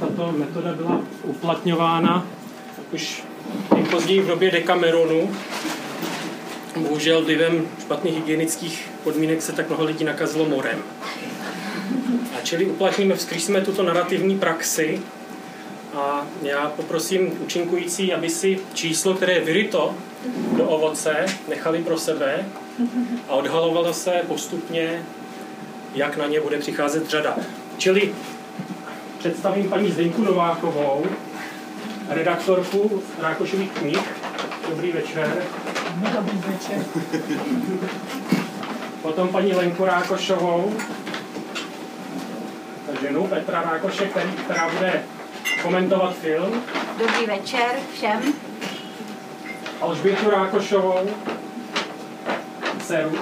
[0.00, 2.26] Tato metoda byla uplatňována
[2.92, 3.22] už
[3.74, 5.30] nejpozději v době Dekameronu.
[6.76, 10.78] Bohužel vlivem špatných hygienických podmínek se tak mnoho lidí nakazilo morem.
[12.38, 15.00] A čili uplatníme, vzkřísíme tuto narrativní praxi
[15.94, 19.94] a já poprosím účinkující, aby si číslo, které je vyryto
[20.56, 22.44] do ovoce, nechali pro sebe
[23.28, 25.02] a odhalovalo se postupně,
[25.94, 27.36] jak na ně bude přicházet řada.
[27.78, 28.12] Čili
[29.20, 31.06] představím paní Zdenku Novákovou,
[32.08, 33.98] redaktorku Rákošových knih.
[34.68, 35.42] Dobrý večer.
[36.16, 36.84] Dobrý večer.
[39.02, 40.74] Potom paní Lenku Rákošovou,
[43.02, 45.02] ženu Petra Rákoše, který, která bude
[45.62, 46.62] komentovat film.
[46.98, 48.20] Dobrý večer všem.
[49.80, 51.10] Alžbětu Rákošovou,
[52.78, 53.18] dceru,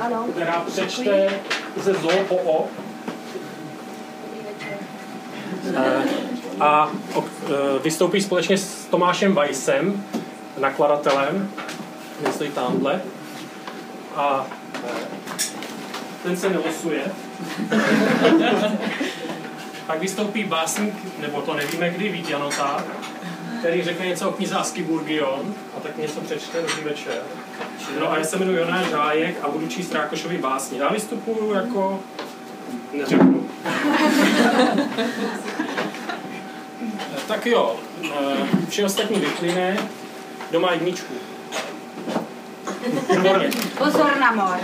[0.00, 0.24] Ano.
[0.32, 1.30] která přečte
[1.76, 2.68] ze zoo po o.
[6.60, 10.04] A o- eh, vystoupí společně s Tomášem Weissem,
[10.60, 11.50] nakladatelem,
[12.22, 13.00] ten stojí tamhle.
[14.16, 14.88] A eh,
[16.22, 17.02] ten se nelosuje.
[19.86, 22.84] Pak vystoupí básník, nebo to nevíme kdy, Vít Janota,
[23.58, 27.22] který řekne něco o knize Askiburgion a tak něco přečte, dobrý večer.
[28.00, 30.78] No a já se jmenuji Jonáš Žájek a budu číst Rákošovy básně.
[30.78, 32.00] Já vystupuju jako...
[32.92, 33.46] Neřeknu.
[37.28, 38.08] tak jo, eh,
[38.68, 39.76] vše ostatní vyplyne.
[40.50, 41.14] Doma jedničku.
[43.10, 43.50] Výborně.
[43.78, 44.56] Pozor na mor.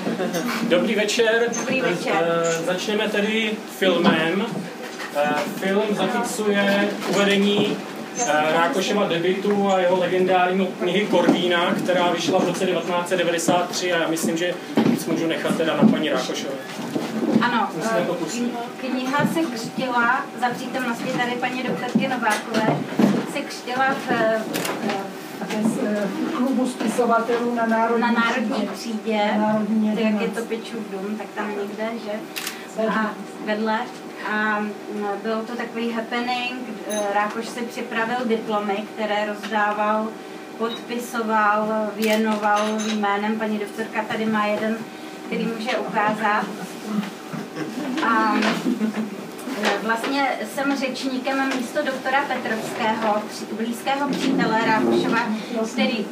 [0.62, 1.50] Dobrý večer.
[1.60, 2.42] Dobrý večer.
[2.44, 4.46] Eh, Začneme tedy filmem.
[5.16, 7.76] Eh, Film zachycuje uvedení
[8.54, 14.36] Rákoševa debitu a jeho legendární knihy Korvína, která vyšla v roce 1993 a já myslím,
[14.36, 14.54] že
[14.86, 16.54] víc můžu nechat teda na paní Rákošové.
[17.40, 18.06] Ano, eh,
[18.80, 22.76] kniha se křtila za přítomnosti tady paní doktorky Novákové,
[23.32, 24.42] se křtila v, eh,
[25.62, 28.72] z eh, klubu spisovatelů na Národní, na Národní třídě.
[28.74, 32.12] třídě, Národní tak jak je to Pečův dům, tak tam někde, že?
[32.76, 32.94] Vedle.
[32.94, 33.10] A
[33.44, 33.78] vedle.
[34.32, 34.72] A mm,
[35.22, 36.60] byl to takový happening,
[37.14, 40.08] Rákoš si připravil diplomy, které rozdával,
[40.58, 42.60] podpisoval, věnoval
[42.94, 43.38] jménem.
[43.38, 44.76] Paní doktorka tady má jeden,
[45.26, 46.44] který může ukázat.
[48.08, 48.34] A
[49.62, 55.18] eh, vlastně jsem řečníkem místo doktora Petrovského, blízkého přítele Rákošova,
[55.72, 56.06] který,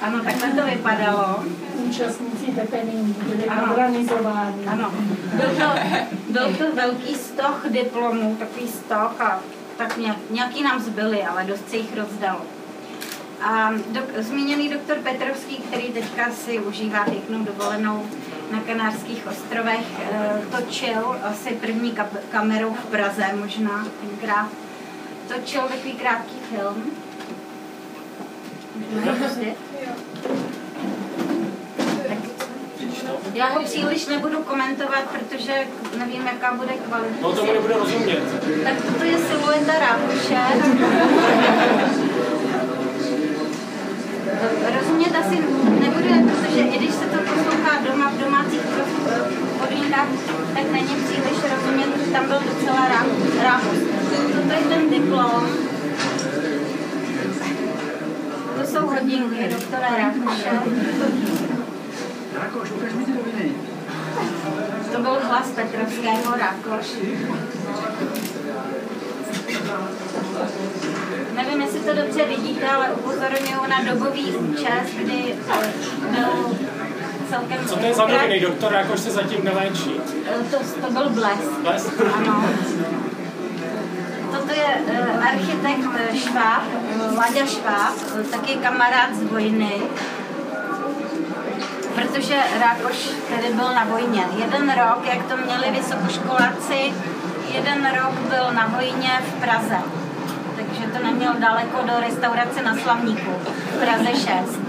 [0.00, 1.44] ano, takhle to vypadalo.
[1.74, 4.66] Účastníci happeningu byli organizováni.
[4.66, 4.92] Ano,
[5.32, 5.80] byl to,
[6.28, 9.40] byl to velký stoch diplomů, takový stoch a
[9.76, 12.40] tak nějak, nějaký nám zbyly, ale dost se jich rozdalo.
[13.42, 18.06] A dok, zmíněný doktor Petrovský, který teďka si užívá pěknou dovolenou
[18.50, 21.94] na Kanárských ostrovech, eh, točil asi první
[22.30, 24.48] kamerou v Praze možná tenkrát.
[25.28, 26.84] Točil takový krátký film.
[28.94, 29.54] Můžeme ho pustit?
[33.34, 35.52] Já ho příliš nebudu komentovat, protože
[35.98, 37.16] nevím, jaká bude kvalita.
[37.22, 38.22] No tomu nebude rozumět.
[38.64, 40.38] Tak toto je silueta Rákuše.
[44.78, 45.38] Rozumět asi
[45.80, 47.07] nebude, protože i když se to
[47.38, 48.60] poslouchá doma v domácích
[49.58, 50.08] podmínkách,
[50.54, 53.78] tak není příliš rozumět, že tam byl docela rá- rámus.
[54.34, 55.48] Toto je ten diplom.
[58.60, 60.50] To jsou hodinky doktora Rákuše.
[62.34, 63.52] Rákoš, ukaž mi ty noviny.
[64.92, 66.86] To byl hlas Petrovského Rákoš.
[71.34, 75.34] Nevím, jestli to dobře vidíte, ale upozorňuji na dobový účast, kdy
[76.10, 76.56] byl
[77.30, 77.66] celkem...
[77.66, 78.40] Co to je za noviny?
[78.40, 80.00] Doktor Rákoš se zatím neléčí.
[80.26, 81.50] Eh, To, to byl blesk.
[81.62, 81.92] Blesk?
[82.14, 82.44] Ano.
[84.32, 86.62] Toto je uh, architekt eh, Šváb,
[87.16, 87.94] Láďa Šváb,
[88.30, 89.72] taky kamarád z vojny.
[91.94, 94.24] Protože Rákoš tedy byl na vojně.
[94.38, 96.92] Jeden rok, jak to měli vysokoškoláci,
[97.54, 99.76] jeden rok byl na vojně v Praze.
[100.56, 103.30] Takže to neměl daleko do restaurace na Slavníku,
[103.74, 104.67] v Praze 6.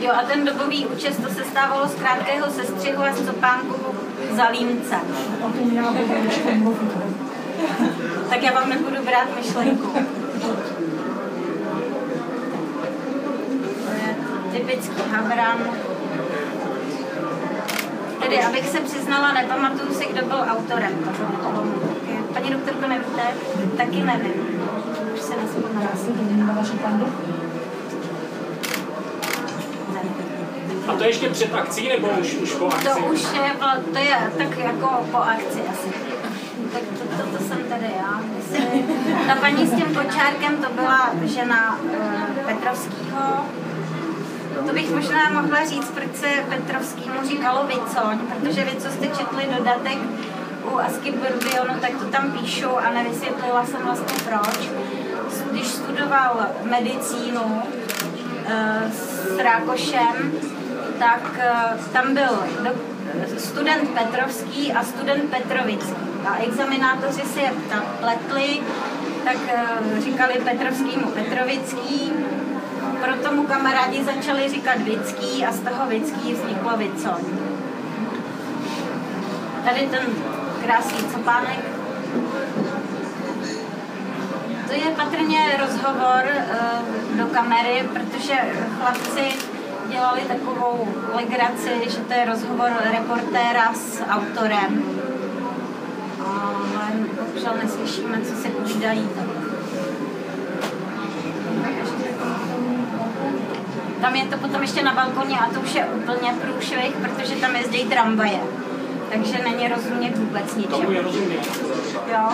[0.00, 3.94] Jo, a ten dobový účest to se stávalo z krátkého sestřihu a z copánku
[4.36, 4.94] za límce.
[8.30, 9.92] Tak já vám nebudu brát myšlenku.
[14.52, 15.58] Typický Havran.
[18.22, 21.64] Tedy, abych se přiznala, nepamatuju si, kdo byl autorem toho
[22.34, 23.22] Paní doktorko, nevíte?
[23.76, 24.60] Taky nevím.
[25.14, 25.88] Už se nespomínám.
[30.88, 32.88] A to ještě před akcí nebo už, už po akci?
[32.88, 33.52] To už je,
[33.92, 35.88] to je tak jako po akci asi.
[36.72, 38.20] Tak to, to, to jsem tady já.
[38.36, 38.86] Myslím,
[39.26, 43.44] ta paní s tím kočárkem to byla žena uh, Petrovského.
[44.66, 49.48] To bych možná mohla říct, proč se Petrovskýmu říkalo Vicoň, protože vy, co jste četli
[49.58, 49.98] dodatek
[50.72, 54.68] u Asky Burbionu, tak to tam píšu a nevysvětlila jsem vlastně proč.
[55.50, 57.62] Když studoval medicínu,
[58.92, 60.32] s Rákošem,
[60.98, 62.44] tak eh, tam byl
[63.38, 65.94] student Petrovský a student Petrovický.
[66.28, 67.52] A examinátoři si je
[68.00, 68.62] pletli,
[69.24, 72.12] tak eh, říkali Petrovskýmu Petrovický,
[73.02, 77.24] proto mu kamarádi začali říkat Vický a z toho Vický vzniklo Vicoň.
[79.64, 80.02] Tady ten
[80.64, 81.78] krásný copánek
[84.68, 88.34] to je patrně rozhovor uh, do kamery, protože
[88.78, 89.57] chlapci
[89.90, 94.82] dělali takovou legraci, že to je rozhovor reportéra s autorem.
[96.26, 99.08] Ale bohužel neslyšíme, co se povídají.
[104.00, 107.56] Tam je to potom ještě na balkoně a to už je úplně průšvih, protože tam
[107.56, 108.40] jezdí tramvaje.
[109.12, 110.76] Takže není rozumět vůbec ničemu.
[110.76, 111.40] Tomu je rozumět.
[112.12, 112.32] Jo.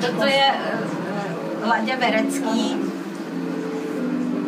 [0.00, 0.54] Toto je
[1.66, 2.76] Láďa Verecký,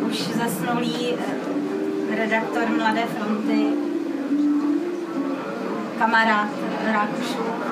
[0.07, 3.67] už zasnulý uh, redaktor Mladé fronty,
[5.99, 6.49] kamarád
[6.91, 7.68] Rákušů.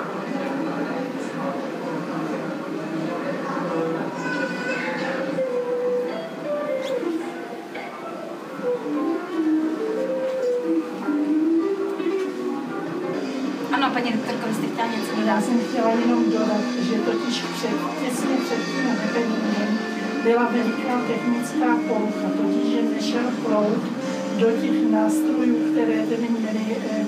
[25.08, 27.06] Nástrojů, které tedy měly eh,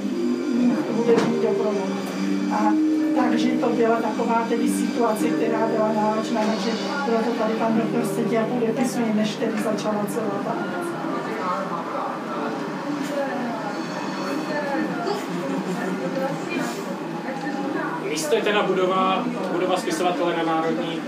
[0.95, 1.89] hudební doprovod.
[2.53, 2.73] A
[3.21, 6.71] takže to byla taková tedy situace, která byla náročná, takže
[7.05, 10.55] proto tady pan doktor sedí a podepisuje, než tedy začala celá ta
[18.09, 21.01] místo je teda budova, budova spisovatele na Národní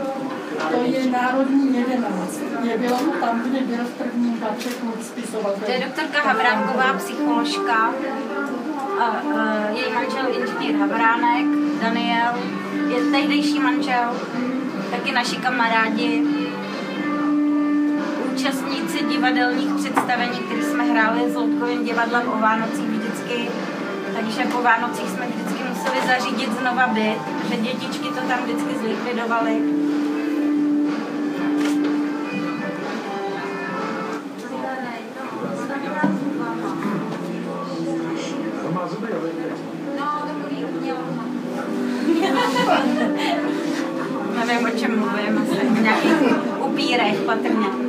[0.69, 2.39] to je Národní 11.
[2.63, 5.61] Je bylo tam, kde byl v prvním patře klub spisovatel.
[5.65, 7.93] To je doktorka Havránková, psycholožka.
[8.99, 9.21] A, a,
[9.69, 11.45] její manžel inženýr Havránek,
[11.81, 12.33] Daniel,
[12.87, 14.11] je tehdejší manžel,
[14.91, 16.23] taky naši kamarádi,
[18.33, 23.49] účastníci divadelních představení, které jsme hráli s Loutkovým divadlem o Vánocích vždycky.
[24.15, 27.19] Takže po Vánocích jsme vždycky museli zařídit znova byt,
[27.49, 29.61] že dětičky to tam vždycky zlikvidovaly.
[44.51, 46.13] Nevím, o čem mluvím, asi nějakých
[46.59, 47.80] upírech patrně.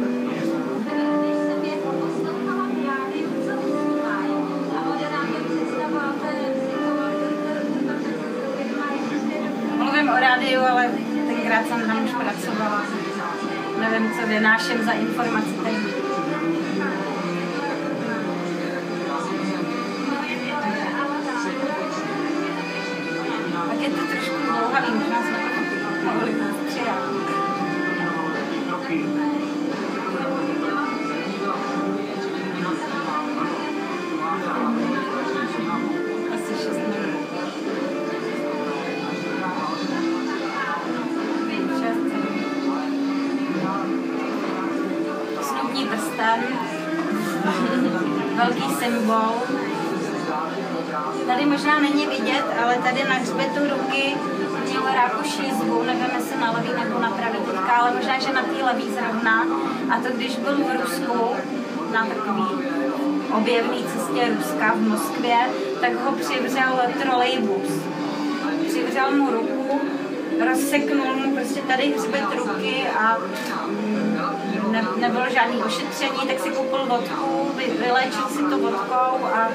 [75.32, 79.48] Žádný ošetření, tak si koupil vodku, vy, vylečil si to vodkou a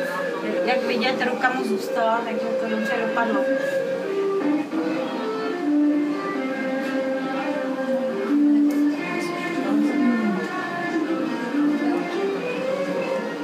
[0.65, 3.41] jak vidět, ruka mu zůstala, takže to dobře dopadlo.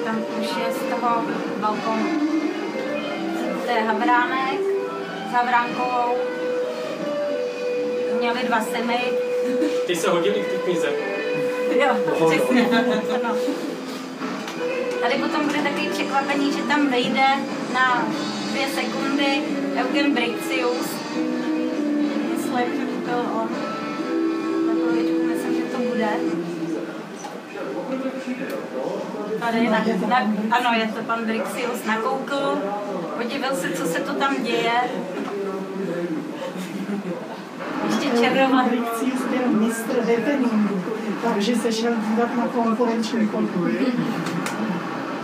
[0.05, 1.23] Tam už je z toho
[1.59, 2.33] balkonu.
[3.65, 4.59] To je Havránek
[5.29, 6.17] s Havránkovou.
[8.19, 8.99] Měli dva syny.
[9.87, 11.12] Ty se hodili k té knize?
[11.79, 11.95] Jo,
[12.29, 12.69] přesně.
[13.23, 13.35] No.
[15.01, 17.27] Tady potom bude takový překvapení, že tam vejde
[17.73, 18.07] na
[18.51, 19.41] dvě sekundy
[19.75, 20.87] Eugen Brixius.
[22.33, 23.49] Myslím, že to byl on.
[24.67, 26.09] Takovou myslím, že to bude.
[29.39, 30.17] Tady na, na,
[30.51, 32.57] ano, je to pan Brixius nakoukl,
[33.17, 34.71] podíval se, co se to tam děje.
[37.87, 38.63] Ještě černová.
[38.63, 40.82] Brixius byl mistr happeningu,
[41.23, 43.71] takže se šel dívat na konkurenční podporu.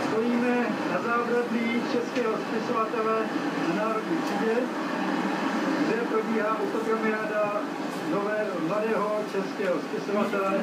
[0.06, 0.56] Stojíme
[0.92, 3.16] na zábradlí českého spisovatele
[3.68, 4.54] na Národní třídě,
[5.86, 7.60] kde probíhá autogramiáda
[8.12, 10.54] nové, mladého českého spisovatele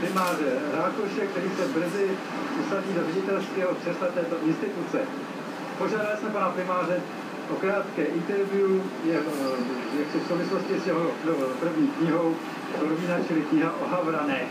[0.00, 2.08] primáře Rákoše, který se brzy
[2.60, 4.98] usadí do ředitelského křesla této instituce.
[5.78, 6.96] Požádali jsme pana primáře
[7.50, 12.36] o krátké interview je, jak se v souvislosti s jeho no, první knihou
[12.78, 14.48] Korvína, čili kniha o Havranech.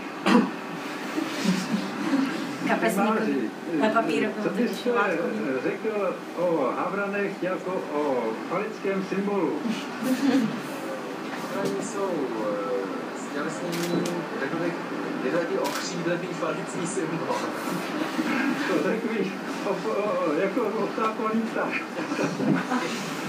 [2.67, 4.31] Kapesník na papíru.
[4.43, 4.91] Co byste
[5.63, 9.53] řekl o Havranech jako o falickém symbolu?
[11.63, 12.11] Oni jsou
[13.29, 14.03] stělesnění,
[14.39, 14.73] řekl bych,
[15.23, 17.35] je to takový okřídlený falický symbol.
[18.67, 19.31] To takový
[20.41, 21.73] jako obtápalý pták.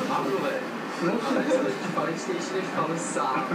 [0.09, 0.51] Pavlové.
[1.07, 3.47] No, je totiž faličtější než falus sám.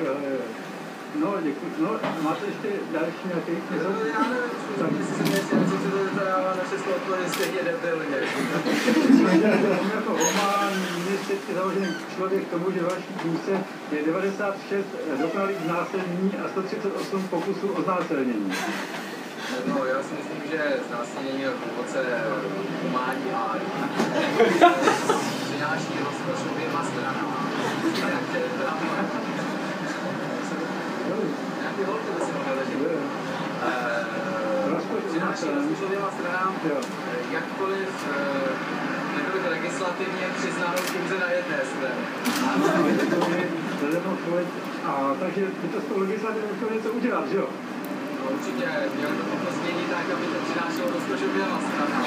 [0.00, 0.38] eh,
[1.14, 1.72] No, děkuji.
[1.78, 1.90] No,
[2.22, 4.90] máte ještě další nějaký No, já nevím, Tak.
[4.98, 8.16] jestli mě jestli se to zadává na českou odpověď stejně debilně.
[9.94, 10.72] jako román,
[11.08, 11.86] městsky založený
[12.16, 13.50] člověk k tomu, že vaší knížce
[13.92, 14.86] je 96
[15.20, 18.52] dokonalých znásilnění a 138 pokusů o znásilnění.
[19.66, 22.04] No, já si myslím, že znásilnění je hluboce
[22.82, 23.56] humánní a
[25.44, 27.48] přináší rozkoš oběma stranám.
[28.32, 28.78] To je tam?
[31.60, 32.32] Nějaký holky by si
[32.70, 32.88] že
[34.66, 36.54] Rozkoš Přináší rozkoš oběma stranám,
[37.32, 38.78] jakkoliv eh,
[39.16, 42.04] nebylo to legislativně přiznáno pouze na jedné straně.
[44.84, 47.48] Ano, takže by to s tou legislativou chtělo něco udělat, že jo?
[47.50, 47.67] No,
[48.34, 48.66] určitě
[48.96, 52.04] měli to pozměnit tak, aby to přinášelo rozkoš oběma stranám.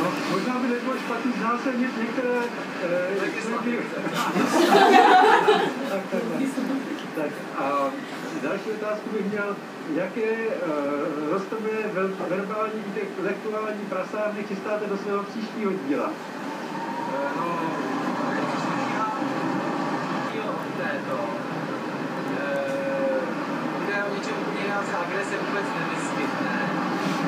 [0.00, 2.38] No, možná by nebylo špatný znásilnit některé
[2.82, 3.84] eh, Legislativy.
[5.90, 6.42] tak, tak, tak.
[7.16, 7.90] tak a
[8.42, 9.56] další otázku bych měl,
[9.94, 16.10] jaké uh, roztomilé ver- verbální, intelektuální prasárny chystáte do svého příštího díla?
[16.10, 17.60] Eh, No,
[20.32, 21.16] díl od této.
[22.40, 23.20] eh,
[23.84, 24.14] Kde o
[24.88, 26.52] se agrese vůbec nevyskytne.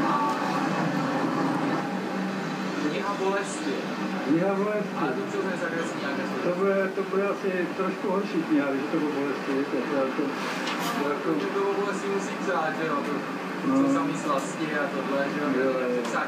[0.08, 0.14] A
[2.88, 3.74] kniha bolesti.
[4.28, 4.94] Kniha bolesti.
[5.00, 5.92] Ale to přesně z.
[6.44, 9.52] To bude, to bude asi trošku horší kniha, když to bude bolesti.
[9.70, 10.22] To, to, to,
[10.98, 13.12] to, jako, To bylo bolesti musí psát, že jo, to,
[13.66, 13.84] No.
[13.84, 15.88] co samý slasti a tohle, že jo, Jo, to jo.
[15.96, 16.26] je psát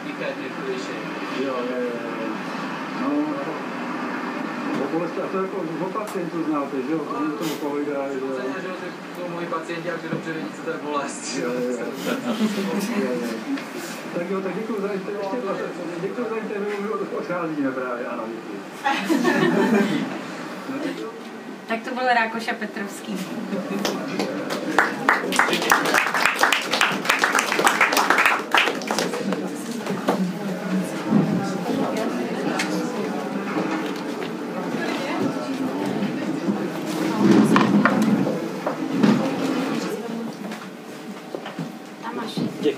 [0.64, 0.96] kliše.
[1.44, 2.28] jo, jo, jo, jo.
[3.00, 3.08] No,
[5.24, 6.98] a to jako o pacientu znáte, že jo?
[6.98, 8.26] To mi tomu povídá, že jo.
[8.36, 8.74] Samozřejmě, že jo,
[9.16, 11.40] to jsou moji pacienti, jak dobře vědí, co to je bolest.
[14.14, 15.24] Tak jo, tak děkuji za interview.
[16.00, 18.24] Děkuji za interview, odcházíme právě, ano.
[20.70, 21.10] No, děkuji.
[21.66, 23.16] Tak to byl Rákoš a Petrovský.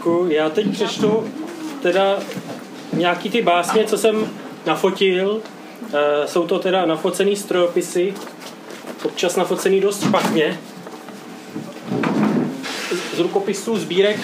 [0.07, 0.33] Děkuji.
[0.33, 1.31] Já teď přečtu
[1.83, 2.19] teda
[2.93, 4.31] nějaký ty básně, co jsem
[4.67, 5.41] nafotil.
[5.95, 8.15] Eh, Jsou to teda nafocený strojopisy,
[9.05, 10.61] občas nafocený dost špatně.
[13.15, 14.21] Z rukopisů sbírek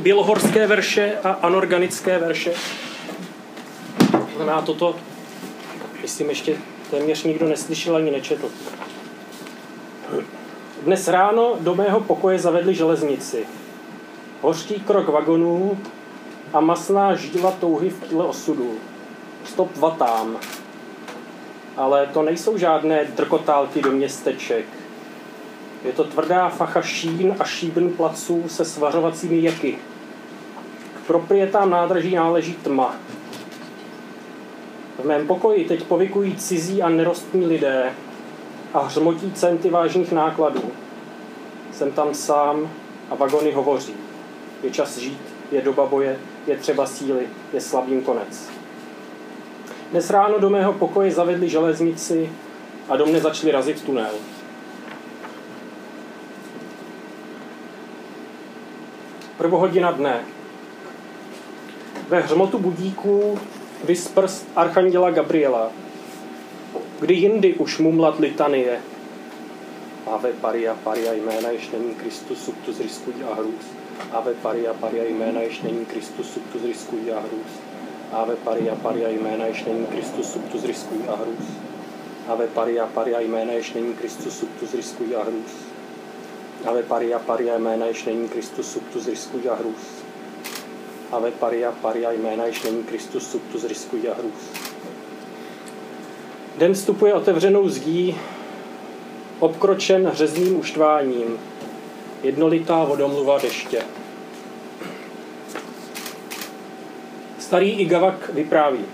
[0.00, 2.52] bělohorské verše a anorganické verše.
[4.36, 4.96] Znamená toto,
[6.02, 6.56] myslím, ještě
[6.90, 8.50] téměř nikdo neslyšel ani nečetl.
[10.82, 13.46] Dnes ráno do mého pokoje zavedli železnici
[14.42, 15.78] hořký krok vagonů
[16.52, 18.74] a masná žíla touhy v tíle osudu.
[19.44, 20.36] Stop vatám.
[21.76, 24.64] Ale to nejsou žádné drkotálky do městeček.
[25.84, 29.78] Je to tvrdá facha šín a šíbn placů se svařovacími jeky.
[30.96, 32.94] K proprietám nádraží náleží tma.
[34.98, 37.92] V mém pokoji teď povykují cizí a nerostní lidé
[38.74, 40.72] a hřmotí centy vážných nákladů.
[41.72, 42.70] Jsem tam sám
[43.10, 44.11] a vagony hovoří.
[44.62, 45.20] Je čas žít,
[45.52, 48.50] je doba boje, je třeba síly, je slabým konec.
[49.90, 52.32] Dnes ráno do mého pokoje zavedli železnici
[52.88, 54.14] a do mne začali razit tunel.
[59.42, 60.20] prvohodina dne.
[62.08, 63.38] Ve hřmotu budíků
[63.84, 65.70] vysprst archanděla Gabriela,
[67.00, 68.80] kdy jindy už mumlat litanie.
[70.06, 73.81] Ave paria paria jména, jež není Kristus, subtus riskuj a hrůz.
[74.10, 77.52] Ave paria paria jména, jež není Kristus, subtus riskuj a hrůz.
[78.12, 81.46] Ave paria paria jména, jež není Kristus, subtus riskuj a hrůz.
[82.28, 85.52] Ave paria paria jména, jež není Kristus, subtus riskuj a hrůz.
[86.64, 90.02] Ave paria paria jména, jež není Kristus, subtus riskuj a hrůz.
[91.12, 94.72] Ave paria paria jména, jež není Kristus, subtus riskuj a hrůz.
[96.58, 98.18] Den vstupuje otevřenou zdí,
[99.38, 101.38] obkročen řezným uštváním,
[102.22, 103.82] jednolitá vodomluva deště.
[107.38, 108.84] Starý Igavak vypráví.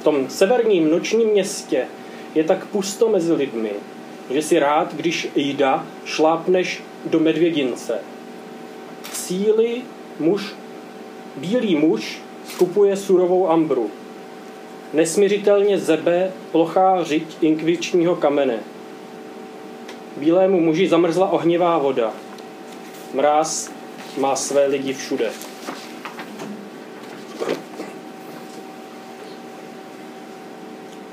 [0.00, 1.86] V tom severním nočním městě
[2.34, 3.72] je tak pusto mezi lidmi,
[4.30, 7.98] že si rád, když jída, šlápneš do medvědince.
[9.12, 9.82] Síly
[10.18, 10.54] muž,
[11.36, 13.90] bílý muž skupuje surovou ambru.
[14.92, 18.58] Nesmiřitelně zebe plochá řiď inkvičního kamene.
[20.18, 22.12] Bílému muži zamrzla ohnivá voda.
[23.14, 23.70] Mráz
[24.20, 25.30] má své lidi všude.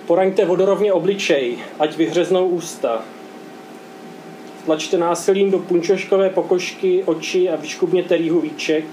[0.07, 3.01] Poraňte vodorovně obličej, ať vyhřeznou ústa.
[4.65, 8.85] Tlačte násilím do punčoškové pokožky oči a vyškubněte rýhu víček,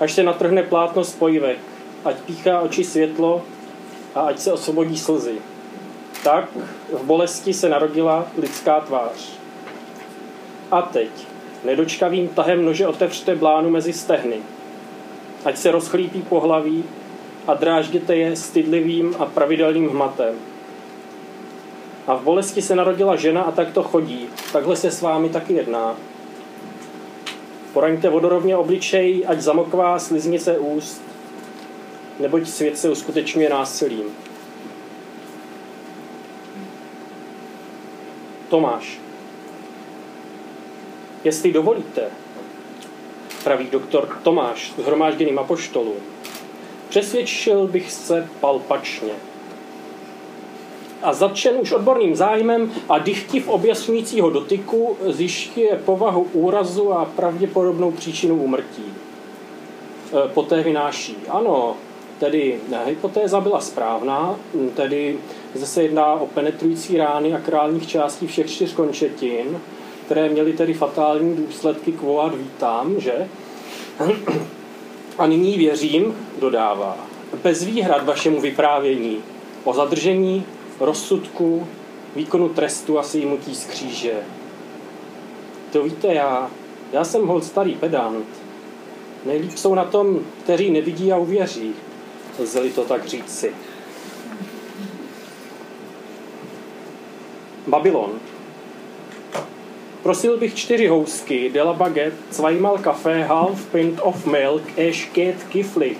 [0.00, 1.58] až se natrhne plátno spojivek,
[2.04, 3.42] ať píchá oči světlo
[4.14, 5.53] a ať se osvobodí slzy.
[6.24, 6.48] Tak
[6.92, 9.32] v bolesti se narodila lidská tvář.
[10.70, 11.08] A teď
[11.64, 14.36] nedočkavým tahem nože otevřte blánu mezi stehny.
[15.44, 16.84] Ať se rozchlípí pohlaví
[17.46, 20.34] a drážděte je stydlivým a pravidelným hmatem.
[22.06, 24.28] A v bolesti se narodila žena a tak to chodí.
[24.52, 25.96] Takhle se s vámi taky jedná.
[27.72, 31.02] Poraňte vodorovně obličej, ať zamokvá sliznice úst,
[32.20, 34.23] neboť svět se uskutečňuje násilím.
[38.54, 38.98] Tomáš.
[41.24, 42.02] Jestli dovolíte,
[43.44, 45.96] praví doktor Tomáš s hromážděným apoštolům,
[46.88, 49.12] přesvědčil bych se palpačně.
[51.02, 58.36] A zatčen už odborným zájmem a dychtiv objasňujícího dotyku zjišťuje povahu úrazu a pravděpodobnou příčinu
[58.36, 58.84] umrtí.
[58.84, 61.76] E, poté vynáší, ano,
[62.18, 64.36] tedy hypotéza byla správná,
[64.74, 65.18] tedy
[65.54, 69.60] zase jedná o penetrující rány a králních částí všech čtyř končetin,
[70.06, 73.28] které měly tedy fatální důsledky quoad vítám, že?
[75.18, 76.96] A nyní věřím, dodává,
[77.42, 79.18] bez výhrad vašemu vyprávění
[79.64, 80.44] o zadržení,
[80.80, 81.66] rozsudku,
[82.16, 84.14] výkonu trestu a sejmutí z kříže.
[85.72, 86.50] To víte já,
[86.92, 88.26] já jsem hol starý pedant.
[89.26, 91.74] Nejlíp jsou na tom, kteří nevidí a uvěří,
[92.38, 93.52] lze to tak říci.
[97.66, 98.10] Babylon.
[100.02, 105.98] Prosil bych čtyři housky, de la baguette, zweimal kafe, half pint of milk, ešket kiflit.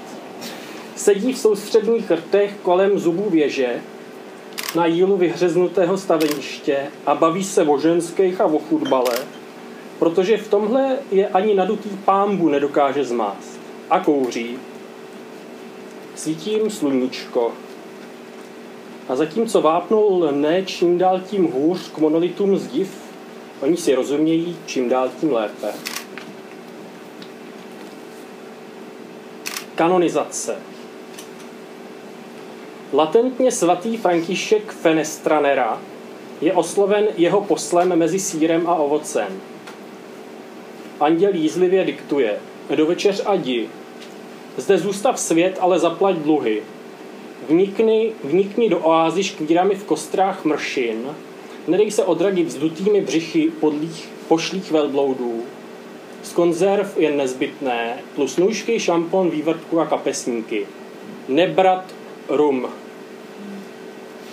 [0.96, 3.80] Sedí v soustředních rtech kolem zubů věže,
[4.74, 9.14] na jílu vyhřeznutého staveniště a baví se o ženských a o fotbale,
[9.98, 13.60] protože v tomhle je ani nadutý pámbu nedokáže zmást.
[13.90, 14.58] A kouří.
[16.14, 17.52] Svítím sluníčko.
[19.08, 23.04] A zatímco vápnul ne čím dál tím hůř k monolitům zdiv,
[23.64, 25.72] Oni si rozumějí čím dál tím lépe.
[29.74, 30.56] Kanonizace.
[32.92, 35.80] Latentně svatý František Fenestranera
[36.40, 39.40] je osloven jeho poslem mezi sírem a ovocem.
[41.00, 42.38] Anděl jízlivě diktuje.
[42.74, 43.68] Do večeř a di.
[44.56, 46.62] Zde zůstav svět, ale zaplať dluhy.
[47.48, 51.14] Vnikni, vnikni do oázy škvírami v kostrách mršin,
[51.68, 55.42] Nedej se odradit vzdutými břichy podlých, pošlých velbloudů.
[56.22, 60.66] Z konzerv je nezbytné, plus nůžky, šampon, vývrtku a kapesníky.
[61.28, 61.84] Nebrat
[62.28, 62.66] rum.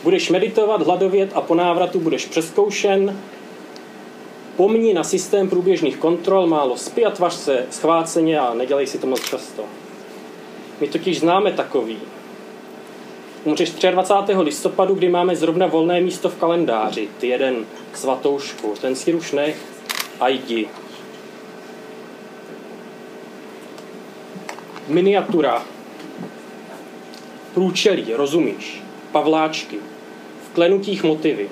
[0.04, 3.20] Budeš meditovat, hladovět a po návratu budeš přeskoušen.
[4.56, 9.08] Pomni na systém průběžných kontrol, málo spí a tvař se schváceně a nedělej si to
[9.08, 9.64] moc často.
[10.82, 11.98] My totiž známe takový,
[13.44, 14.38] umřeš 23.
[14.38, 17.10] listopadu, kdy máme zrovna volné místo v kalendáři.
[17.18, 19.58] Ty jeden svatoušku, ten si už nech
[20.20, 20.68] a jdi.
[24.88, 25.64] Miniatura.
[27.54, 28.84] Průčelí, rozumíš?
[29.12, 29.78] Pavláčky.
[30.50, 31.50] V klenutích motivy.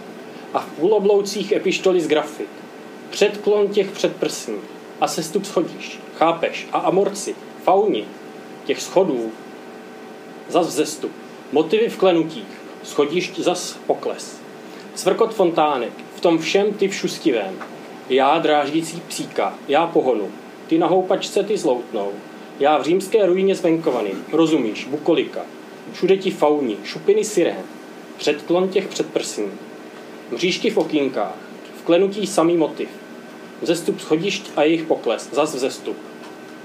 [0.53, 2.49] A v půlobloucích epištoly z grafik.
[3.09, 4.57] Předklon těch předprsní.
[5.01, 5.99] a sestup schodíš.
[6.17, 6.67] Chápeš?
[6.71, 8.05] A amorci, fauni,
[8.65, 9.31] těch schodů,
[10.49, 11.11] zas vzestup.
[11.51, 12.47] Motivy v klenutích,
[12.83, 14.37] schodišť zas pokles.
[14.95, 17.57] Svrkot fontánek, v tom všem ty všustivém.
[18.09, 20.31] Já dráždící psíka, já pohonu,
[20.67, 22.11] ty na houpačce ty zloutnou.
[22.59, 25.41] Já v římské ruině zvenkovany, rozumíš, bukolika.
[25.93, 27.63] Všude ti fauni, šupiny sirén,
[28.17, 29.51] předklon těch předprsní.
[30.31, 31.35] Mřížky v okýnkách,
[31.79, 32.89] v klenutí samý motiv.
[33.61, 35.97] Vzestup schodišť a jejich pokles, zas vzestup.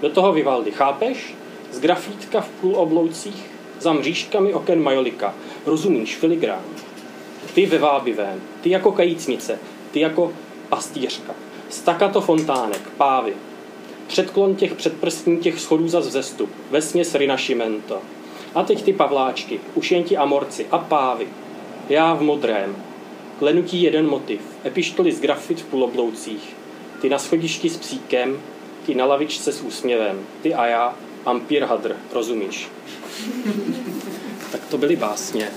[0.03, 1.35] Do toho Vivaldi, chápeš?
[1.73, 3.54] Z grafítka v půl obloucích,
[3.85, 5.35] za mřížkami oken majolika.
[5.67, 6.63] Rozumíš, filigrán.
[7.55, 9.59] Ty ve vábivém, ty jako kajícnice,
[9.91, 10.33] ty jako
[10.69, 11.35] pastýřka.
[11.69, 13.33] Stakato fontánek, pávy.
[14.07, 18.01] Předklon těch předprstní těch schodů za vzestup, vesměs rinašimento.
[18.55, 21.29] A teď ty pavláčky, už jen ti amorci a pávy.
[21.89, 22.77] Já v modrém.
[23.39, 26.57] Klenutí jeden motiv, epištoly z grafit v půlobloucích.
[27.01, 28.41] Ty na schodišti s psíkem,
[28.87, 30.95] ty na lavičce s úsměvem, ty a já,
[31.27, 32.69] Ampír Hadr, rozumíš?
[34.53, 35.51] tak to byly básně.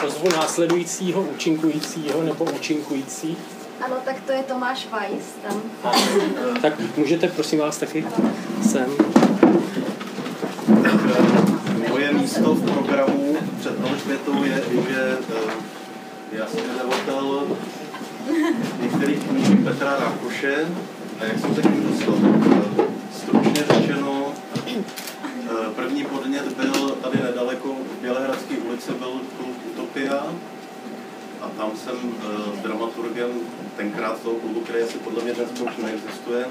[0.00, 3.36] Pozvu následujícího, účinkujícího nebo účinkující.
[3.80, 5.62] Ano, tak to je Tomáš Weiss tam.
[6.62, 8.06] Tak můžete prosím vás taky
[8.70, 8.90] sem.
[11.88, 15.18] Moje místo v programu před Alžbětou je, že
[16.32, 17.46] eh, já jsem vydavatel
[18.82, 20.66] některých knížek Petra Rákoše
[21.20, 22.14] a jak jsem se k ním dostal,
[22.78, 24.32] eh, stručně řečeno,
[24.66, 30.26] eh, první podnět byl tady nedaleko v Bělehradské ulici byl klub Utopia
[31.40, 31.96] a tam jsem
[32.58, 33.30] s dramaturgem
[33.76, 36.46] tenkrát toho klubu, který asi podle mě dnes už neexistuje,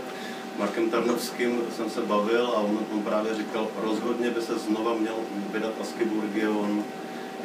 [0.60, 5.16] Markem Tarnovským jsem se bavil a on, on právě říkal, rozhodně by se znova měl
[5.52, 6.84] vydat Askeburgion,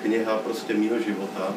[0.02, 1.54] kniha prostě mýho života.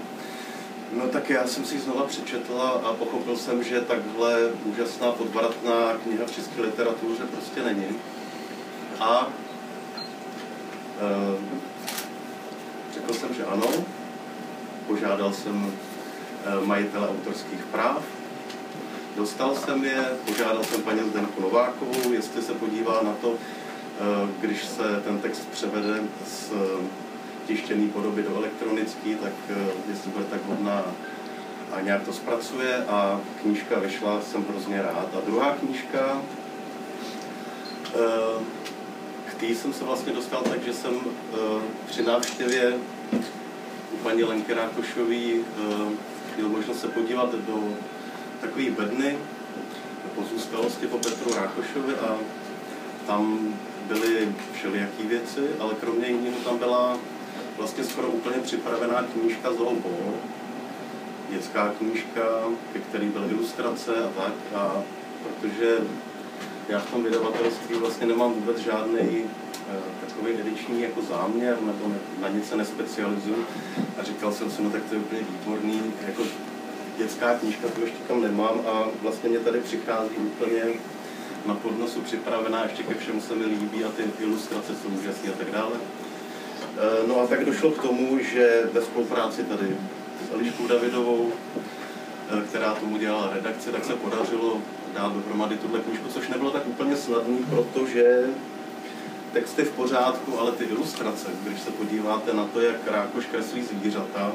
[0.91, 6.25] No tak já jsem si znova přečetla a pochopil jsem, že takhle úžasná podvratná kniha
[6.25, 7.87] v české literatuře prostě není.
[8.99, 9.27] A
[10.99, 11.37] e,
[12.93, 13.67] řekl jsem, že ano.
[14.87, 15.73] Požádal jsem
[16.45, 18.03] e, majitele autorských práv,
[19.17, 24.65] Dostal jsem je, požádal jsem paní Zdenku Novákovou, jestli se podívá na to, eh, když
[24.65, 26.51] se ten text převede z
[27.47, 29.55] tištěné podoby do elektronické, tak eh,
[29.89, 30.83] jestli bude tak hodná
[31.71, 35.09] a nějak to zpracuje a knížka vyšla, jsem hrozně rád.
[35.17, 36.21] A druhá knížka,
[37.95, 38.43] eh,
[39.25, 40.93] k té jsem se vlastně dostal tak, že jsem
[41.87, 42.73] při návštěvě
[43.93, 45.43] u paní Lenky Rákošové
[46.37, 47.69] měl možnost se podívat do
[48.41, 49.17] takový bedny
[50.15, 52.17] pozůstalosti po Petru Rákošovi a
[53.07, 53.53] tam
[53.87, 56.97] byly všelijaký věci, ale kromě jiného tam byla
[57.57, 60.13] vlastně skoro úplně připravená knížka z Holbol,
[61.29, 62.21] dětská knížka,
[62.73, 64.33] ke které byly ilustrace a tak.
[64.55, 64.83] A
[65.23, 65.77] protože
[66.69, 71.95] já v tom vydavatelství vlastně nemám vůbec žádný eh, takový ediční jako záměr, nebo ne,
[72.21, 73.45] na nic se nespecializuju.
[73.99, 76.23] A říkal jsem si, no tak to je úplně výborný, jako
[76.97, 80.63] dětská knížka, tu ještě tam nemám a vlastně mě tady přichází úplně
[81.45, 85.37] na podnosu připravená, ještě ke všemu se mi líbí a ty ilustrace jsou úžasné a
[85.37, 85.77] tak dále.
[86.77, 89.77] E, no a tak došlo k tomu, že ve spolupráci tady
[90.27, 91.31] s Eliškou Davidovou,
[92.29, 94.61] e, která tomu dělala redakci, tak se podařilo
[94.93, 98.25] dát dohromady tuhle knížku, což nebylo tak úplně snadné, protože
[99.33, 104.31] texty v pořádku, ale ty ilustrace, když se podíváte na to, jak Rákoš kreslí zvířata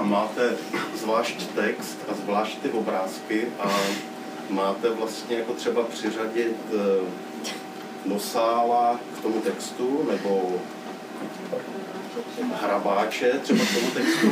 [0.00, 0.56] a máte
[0.94, 3.70] zvlášť text a zvlášť ty obrázky a
[4.50, 6.76] máte vlastně jako třeba přiřadit eh,
[8.06, 10.60] nosála k tomu textu nebo
[12.62, 14.26] hrabáče třeba k tomu textu,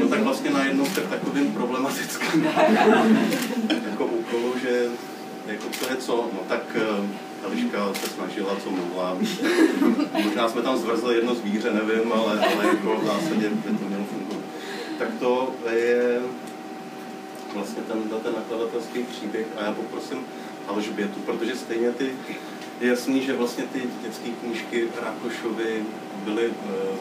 [0.00, 2.48] no tak vlastně najednou jste v takovým problematickým
[3.90, 4.86] jako úkolu, že
[5.46, 7.08] jako to je co, no tak eh,
[7.46, 9.16] Eliška se snažila, co mohla.
[10.24, 14.04] Možná jsme tam zvrzli jedno zvíře, nevím, ale, ale jako v zásadě by to mělo
[14.04, 14.44] fungovat.
[14.98, 16.20] Tak to je
[17.54, 20.18] vlastně ten, ten nakladatelský příběh a já poprosím
[20.68, 22.12] Alžbětu, protože stejně ty,
[22.80, 25.84] je jasný, že vlastně ty dětské knížky Rákošovi
[26.24, 26.54] byly uh,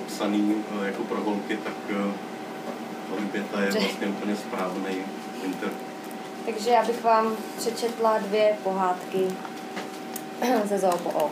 [0.08, 2.12] psané uh, jako pro holky, tak uh,
[3.12, 4.96] Alžběta je vlastně úplně správný
[5.44, 5.70] inter.
[6.46, 9.28] Takže já bych vám přečetla dvě pohádky
[10.66, 11.32] ze ZOPO.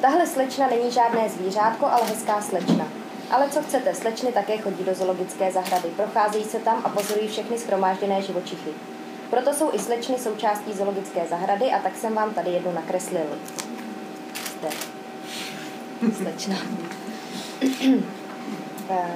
[0.00, 2.88] Tahle slečna není žádné zvířátko, ale hezká slečna.
[3.30, 7.58] Ale co chcete, slečny také chodí do zoologické zahrady, procházejí se tam a pozorují všechny
[7.58, 8.70] schromážděné živočichy.
[9.32, 13.38] Proto jsou i slečny součástí zoologické zahrady a tak jsem vám tady jednu nakreslil.
[14.58, 14.68] Zde.
[16.16, 16.56] Slečna.
[18.90, 19.10] Eh,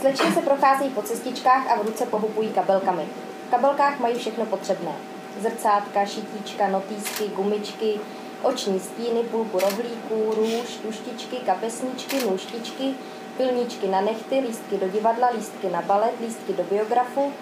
[0.00, 3.08] Slečny se procházejí po cestičkách a v ruce pohupují kabelkami.
[3.48, 4.92] V kabelkách mají všechno potřebné.
[5.40, 8.00] Zrcátka, šitíčka, notýsky, gumičky,
[8.42, 12.94] oční stíny, půlku rohlíků, růž, tuštičky, kapesničky, nůštičky,
[13.36, 17.32] pilničky na nechty, lístky do divadla, lístky na balet, lístky do biografu,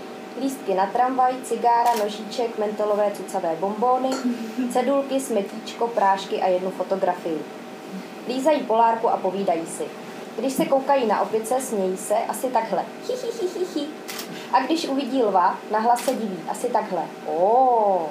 [0.41, 4.11] lístky na tramvaj, cigára, nožíček, mentolové cucavé bombóny,
[4.73, 7.43] cedulky, smetíčko, prášky a jednu fotografii.
[8.29, 9.85] Lízají polárku a povídají si.
[10.39, 12.85] Když se koukají na opice, smějí se asi takhle.
[13.09, 13.87] Hi, hi, hi, hi, hi.
[14.53, 17.03] A když uvidí lva, nahlas se diví asi takhle.
[17.27, 18.09] O.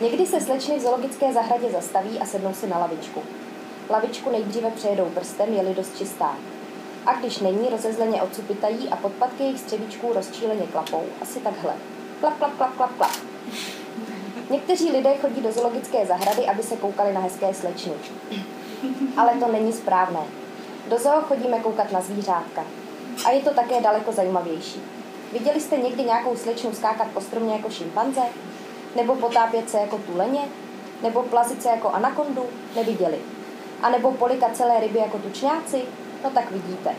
[0.00, 3.22] Někdy se slečny v zoologické zahradě zastaví a sednou si na lavičku.
[3.90, 6.36] Lavičku nejdříve přejedou prstem, je-li dost čistá.
[7.06, 11.04] A když není, rozezleně odsupitají a podpatky jejich střevíčků rozčíleně klapou.
[11.22, 11.74] Asi takhle.
[12.20, 13.12] Klap, klap, klap, klap, klap.
[14.50, 17.92] Někteří lidé chodí do zoologické zahrady, aby se koukali na hezké slečny.
[19.16, 20.20] Ale to není správné.
[20.88, 22.64] Do zoo chodíme koukat na zvířátka.
[23.24, 24.82] A je to také daleko zajímavější.
[25.32, 28.20] Viděli jste někdy nějakou slečnu skákat po stromě jako šimpanze?
[28.96, 30.40] Nebo potápět se jako tuleně?
[31.02, 32.46] Nebo plazit se jako anakondu?
[32.76, 33.18] Neviděli.
[33.82, 35.82] A nebo polikat celé ryby jako tučňáci?
[36.24, 36.90] No tak vidíte.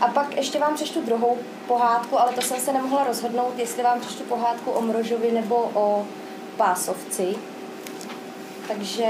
[0.00, 4.00] A pak ještě vám přečtu druhou pohádku, ale to jsem se nemohla rozhodnout, jestli vám
[4.00, 6.06] přečtu pohádku o mrožovi nebo o
[6.56, 7.36] pásovci.
[8.68, 9.06] Takže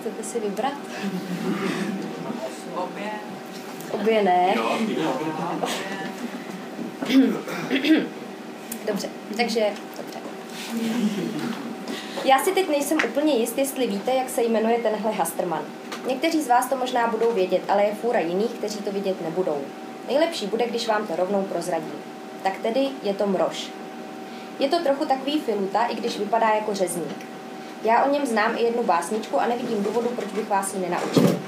[0.00, 0.72] chcete si vybrat?
[2.76, 3.10] Obě.
[3.90, 4.54] Obě ne.
[8.86, 10.18] Dobře, takže dobře.
[12.24, 15.62] Já si teď nejsem úplně jist, jestli víte, jak se jmenuje tenhle Hasterman.
[16.06, 19.58] Někteří z vás to možná budou vědět, ale je fůra jiných, kteří to vidět nebudou.
[20.08, 21.92] Nejlepší bude, když vám to rovnou prozradí.
[22.42, 23.70] Tak tedy je to mrož.
[24.58, 27.26] Je to trochu takový filuta, i když vypadá jako řezník.
[27.84, 31.40] Já o něm znám i jednu básničku a nevidím důvodu, proč bych vás ji nenaučil.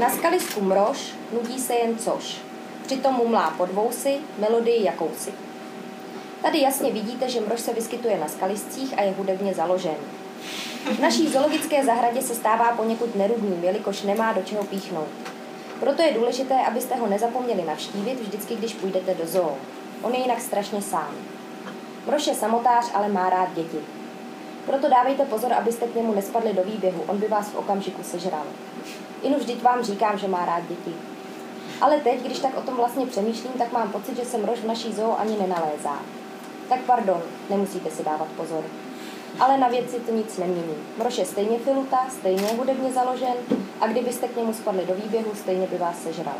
[0.00, 2.38] Na skalisku mrož nudí se jen což.
[2.86, 5.32] Přitom mumlá pod vousy melodii jakousi.
[6.42, 9.96] Tady jasně vidíte, že mrož se vyskytuje na skaliscích a je hudebně založen.
[10.84, 15.08] V naší zoologické zahradě se stává poněkud nerudným, jelikož nemá do čeho píchnout.
[15.80, 19.56] Proto je důležité, abyste ho nezapomněli navštívit vždycky, když půjdete do zoo.
[20.02, 21.14] On je jinak strašně sám.
[22.06, 23.78] Mrož je samotář, ale má rád děti.
[24.66, 28.44] Proto dávejte pozor, abyste k němu nespadli do výběhu, on by vás v okamžiku sežral.
[29.22, 30.94] Inu vždyť vám říkám, že má rád děti.
[31.80, 34.66] Ale teď, když tak o tom vlastně přemýšlím, tak mám pocit, že se mrož v
[34.66, 35.98] naší zoo ani nenalézá.
[36.68, 38.64] Tak pardon, nemusíte si dávat pozor.
[39.38, 40.74] Ale na věci to nic nemění.
[40.98, 43.34] Mrož je stejně filuta, stejně hudebně založen
[43.80, 46.36] a kdybyste k němu spadli do výběhu, stejně by vás sežral.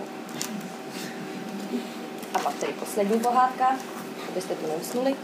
[2.34, 3.76] A pak tedy poslední pohádka,
[4.28, 5.14] abyste tu neusnuli.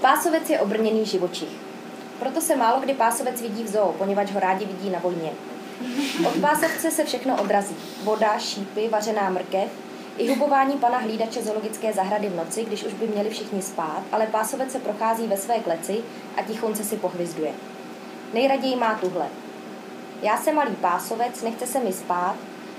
[0.00, 1.48] Pásovec je obrněný živočich.
[2.18, 5.32] Proto se málo kdy pásovec vidí v zoo, poněvadž ho rádi vidí na vojně.
[6.28, 7.76] Od pásovce se všechno odrazí.
[8.04, 9.70] Voda, šípy, vařená mrkev,
[10.20, 14.26] i hubování pana hlídače zoologické zahrady v noci, když už by měli všichni spát, ale
[14.26, 16.00] pásovec se prochází ve své kleci
[16.36, 17.52] a tichonce si pohvizduje.
[18.34, 19.26] Nejraději má tuhle.
[20.22, 22.34] Já jsem malý pásovec, nechce se mi spát,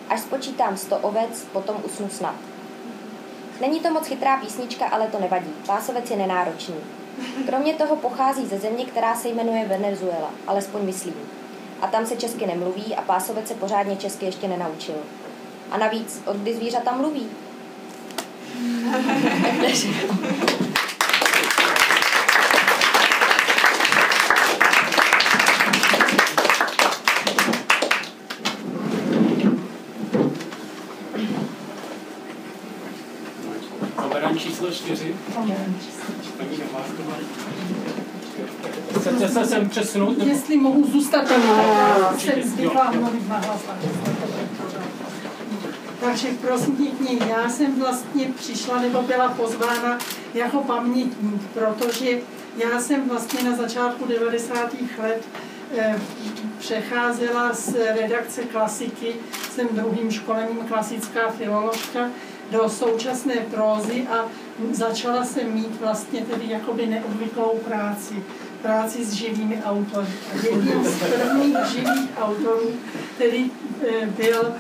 [0.09, 2.35] až spočítám sto ovec, potom usnu snad.
[3.61, 5.53] Není to moc chytrá písnička, ale to nevadí.
[5.67, 6.75] Pásovec je nenáročný.
[7.45, 11.15] Kromě toho pochází ze země, která se jmenuje Venezuela, alespoň myslím.
[11.81, 14.95] A tam se česky nemluví a pásovec se pořádně česky ještě nenaučil.
[15.71, 17.27] A navíc, od kdy zvířata mluví?
[34.37, 35.15] Číslo čtyři.
[38.99, 40.17] Chcete se sem přesunout?
[40.23, 41.25] Jestli mohu zůstat
[42.11, 43.61] určitě, jsem mluvit na hlas.
[46.01, 49.99] Takže prosím pěkně, já jsem vlastně přišla nebo byla pozvána
[50.33, 52.17] jako pamětník, protože
[52.57, 54.73] já jsem vlastně na začátku 90.
[55.01, 55.21] let
[55.77, 55.99] eh,
[56.59, 59.15] přecházela z redakce klasiky,
[59.51, 62.09] jsem druhým školením klasická filoložka,
[62.51, 64.25] do současné prózy a
[64.71, 68.23] začala jsem mít vlastně tedy jakoby neobvyklou práci,
[68.61, 70.07] práci s živými autory.
[70.43, 72.69] Jedním z prvních živých autorů,
[73.15, 73.51] který
[73.87, 74.53] eh, byl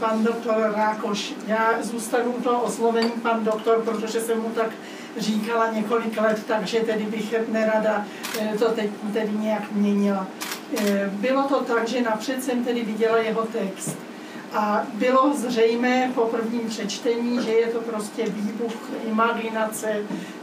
[0.00, 1.34] pan doktor Rákoš.
[1.46, 4.70] Já zůstanu toho oslovení pan doktor, protože jsem mu tak
[5.16, 8.06] říkala několik let, takže tedy bych nerada
[8.40, 10.26] eh, to teď tedy nějak měnila.
[10.76, 13.96] Eh, Bylo to tak, že napřed jsem tedy viděla jeho text.
[14.52, 19.96] A bylo zřejmé po prvním přečtení, že je to prostě výbuch imaginace,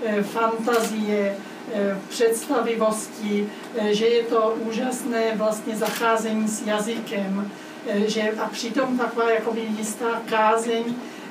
[0.05, 1.35] eh, fantazie,
[1.73, 7.68] eh, představivosti, eh, že je to úžasné vlastně zacházení s jazykem, eh,
[8.05, 10.83] že a přitom taková jakoby jistá kázeň,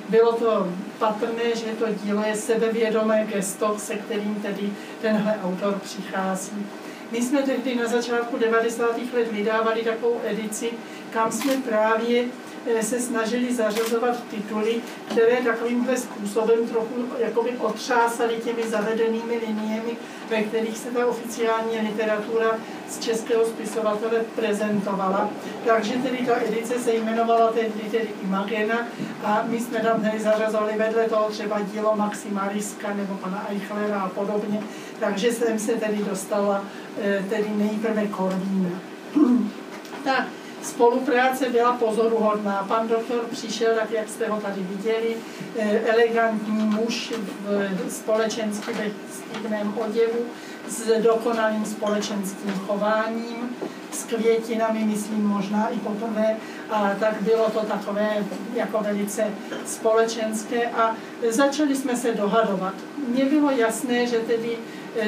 [0.09, 4.69] bylo to patrné, že to dílo je sebevědomé gesto, se kterým tedy
[5.01, 6.65] tenhle autor přichází.
[7.11, 8.85] My jsme tehdy na začátku 90.
[9.13, 10.71] let vydávali takovou edici,
[11.11, 12.25] kam jsme právě
[12.65, 19.97] Eh, se snažili zařazovat tituly, které takovýmhle způsobem trochu jakoby otřásaly těmi zavedenými liniemi,
[20.29, 22.57] ve kterých se ta oficiální literatura
[22.89, 25.29] z českého spisovatele prezentovala.
[25.65, 28.87] Takže tedy ta edice se jmenovala tehdy tedy Imagena
[29.23, 34.01] a my jsme tam tedy zařazovali vedle toho třeba dílo Maxima Riska nebo pana Eichlera
[34.01, 34.63] a podobně.
[34.99, 36.65] Takže jsem se tedy dostala
[37.01, 38.69] eh, tedy nejprve Korvína.
[40.03, 40.27] tak,
[40.61, 42.65] Spolupráce byla pozoruhodná.
[42.67, 45.15] Pan doktor přišel, tak jak jste ho tady viděli,
[45.59, 47.13] eh, elegantní muž
[47.45, 50.25] v společensky stydném oděvu,
[50.67, 53.57] s dokonalým společenským chováním,
[53.91, 56.35] s květinami, myslím možná i poprvé,
[56.69, 59.27] a tak bylo to takové jako velice
[59.65, 60.95] společenské a
[61.29, 62.73] začali jsme se dohadovat.
[63.07, 64.57] Mně bylo jasné, že tedy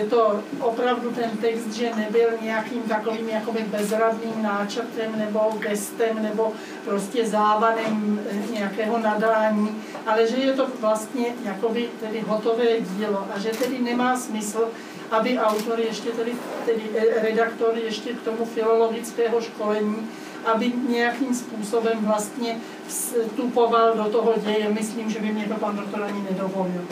[0.09, 6.53] to opravdu ten text, že nebyl nějakým takovým jakoby bezradným náčrtem nebo gestem nebo
[6.85, 8.19] prostě závanem
[8.51, 14.17] nějakého nadání, ale že je to vlastně jakoby tedy hotové dílo a že tedy nemá
[14.17, 14.69] smysl,
[15.11, 16.33] aby autor ještě tedy,
[16.65, 20.09] tedy eh, redaktor ještě k tomu filologického školení
[20.45, 24.69] aby nějakým způsobem vlastně vstupoval do toho děje.
[24.69, 26.85] Myslím, že by mě to pan doktor ani nedovolil.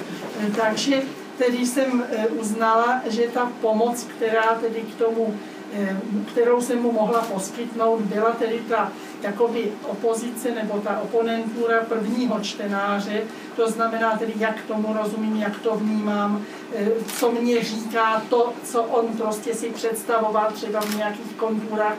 [0.62, 1.02] Takže
[1.40, 5.36] tedy jsem eh, uznala, že ta pomoc, která tedy k tomu,
[5.74, 5.98] eh,
[6.32, 13.22] kterou jsem mu mohla poskytnout, byla tedy ta jakoby opozice nebo ta oponentura prvního čtenáře,
[13.56, 18.84] to znamená tedy, jak tomu rozumím, jak to vnímám, eh, co mě říká to, co
[18.84, 21.98] on prostě si představoval třeba v nějakých konturách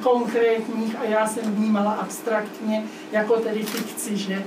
[0.00, 4.42] konkrétních a já jsem vnímala abstraktně jako tedy fikci, že?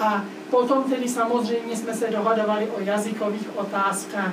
[0.00, 4.32] A potom tedy samozřejmě jsme se dohadovali o jazykových otázkách.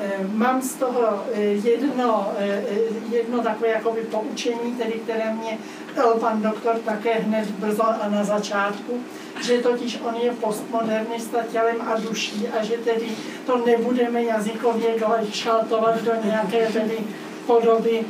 [0.00, 2.62] Eh, mám z toho eh, jedno, eh,
[3.10, 5.58] jedno takové jakoby poučení, tedy které mě
[5.96, 9.00] dal pan doktor také hned brzo a na začátku,
[9.42, 13.08] že totiž on je postmodernista tělem a duší a že tedy
[13.46, 14.94] to nebudeme jazykově
[15.32, 16.98] šaltovat do nějaké tedy
[17.46, 18.04] podoby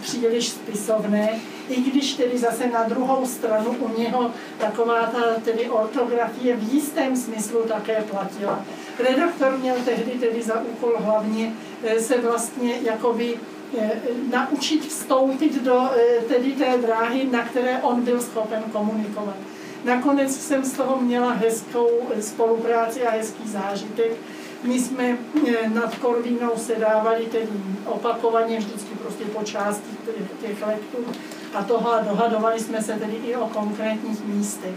[0.00, 1.28] příliš spisovné,
[1.70, 7.16] i když tedy zase na druhou stranu u něho taková ta tedy ortografie v jistém
[7.16, 8.64] smyslu také platila.
[8.98, 11.52] Redaktor měl tehdy tedy za úkol hlavně
[11.84, 13.38] e, se vlastně jakoby
[13.78, 13.90] e,
[14.30, 19.36] naučit vstoupit do e, tedy té dráhy, na které on byl schopen komunikovat.
[19.84, 21.88] Nakonec jsem z toho měla hezkou
[22.20, 24.12] spolupráci a hezký zážitek,
[24.62, 25.18] my jsme
[25.48, 27.48] eh, nad Korvínou se dávali tedy
[27.86, 29.96] opakovaně vždycky prostě po části
[30.40, 30.98] těch lektů
[31.54, 34.74] a toho dohadovali jsme se tedy i o konkrétních místech.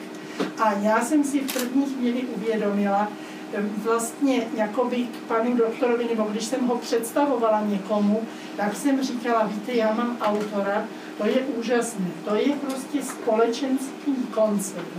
[0.64, 3.08] A já jsem si v první chvíli uvědomila,
[3.54, 8.22] eh, vlastně jakoby k panu doktorovi, nebo když jsem ho představovala někomu,
[8.58, 10.86] tak jsem říkala, víte, já mám autora,
[11.18, 14.98] to je úžasné, to je prostě společenský koncept.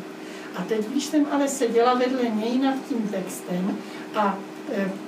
[0.56, 3.78] A teď, když jsem ale seděla vedle něj nad tím textem
[4.14, 4.38] a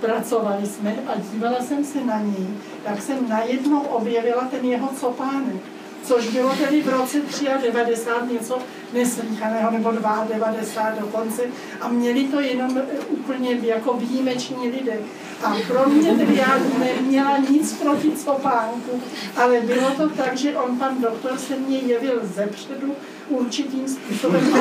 [0.00, 2.46] pracovali jsme a dívala jsem se na něj,
[2.84, 5.62] tak jsem najednou objevila ten jeho copánek,
[6.02, 7.18] což bylo tedy v roce
[7.62, 8.58] 93 něco
[8.92, 11.42] neslíchaného, nebo 92 dokonce,
[11.80, 14.98] a měli to jenom eh, úplně jako výjimeční lidé.
[15.44, 19.00] A pro mě tedy já neměla nic proti copánku,
[19.36, 22.94] ale bylo to tak, že on, pan doktor, se mě jevil zepředu,
[23.28, 24.54] určitým způsobem.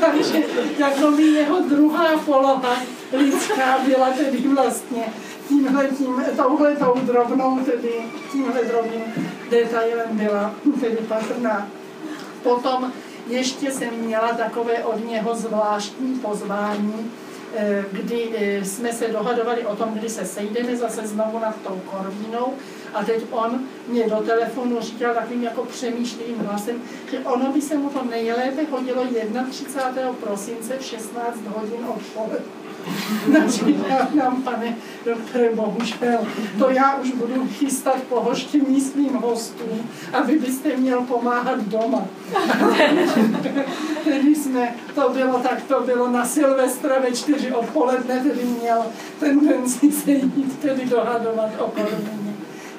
[0.00, 0.42] Takže
[0.78, 2.76] jako jeho druhá poloha
[3.12, 5.02] lidská byla tedy vlastně
[5.48, 7.92] tímhle tím, touhletou drobnou, tedy
[8.32, 9.02] tímhle drobným
[9.50, 11.68] detailem byla tedy patrná.
[12.42, 12.92] Potom
[13.28, 17.10] ještě jsem měla takové od něho zvláštní pozvání,
[17.92, 22.54] kdy eh, jsme se dohadovali o tom, kdy se sejdeme zase znovu nad tou korvínou
[22.94, 27.78] a teď on mě do telefonu říkal takovým jako přemýšlivým hlasem, že ono by se
[27.78, 29.04] mu to nejlépe hodilo
[29.50, 30.12] 31.
[30.12, 32.67] prosince v 16 hodin odpoledne.
[33.26, 36.18] Načítám, pane doktore, bohužel,
[36.58, 42.06] to já už budu chystat pohoštění svým hostům a vy byste měl pomáhat doma.
[44.04, 48.82] tedy jsme, to bylo tak, to bylo na Silvestra ve čtyři odpoledne, tedy měl
[49.20, 52.28] tendenci se jít tedy dohadovat o kormině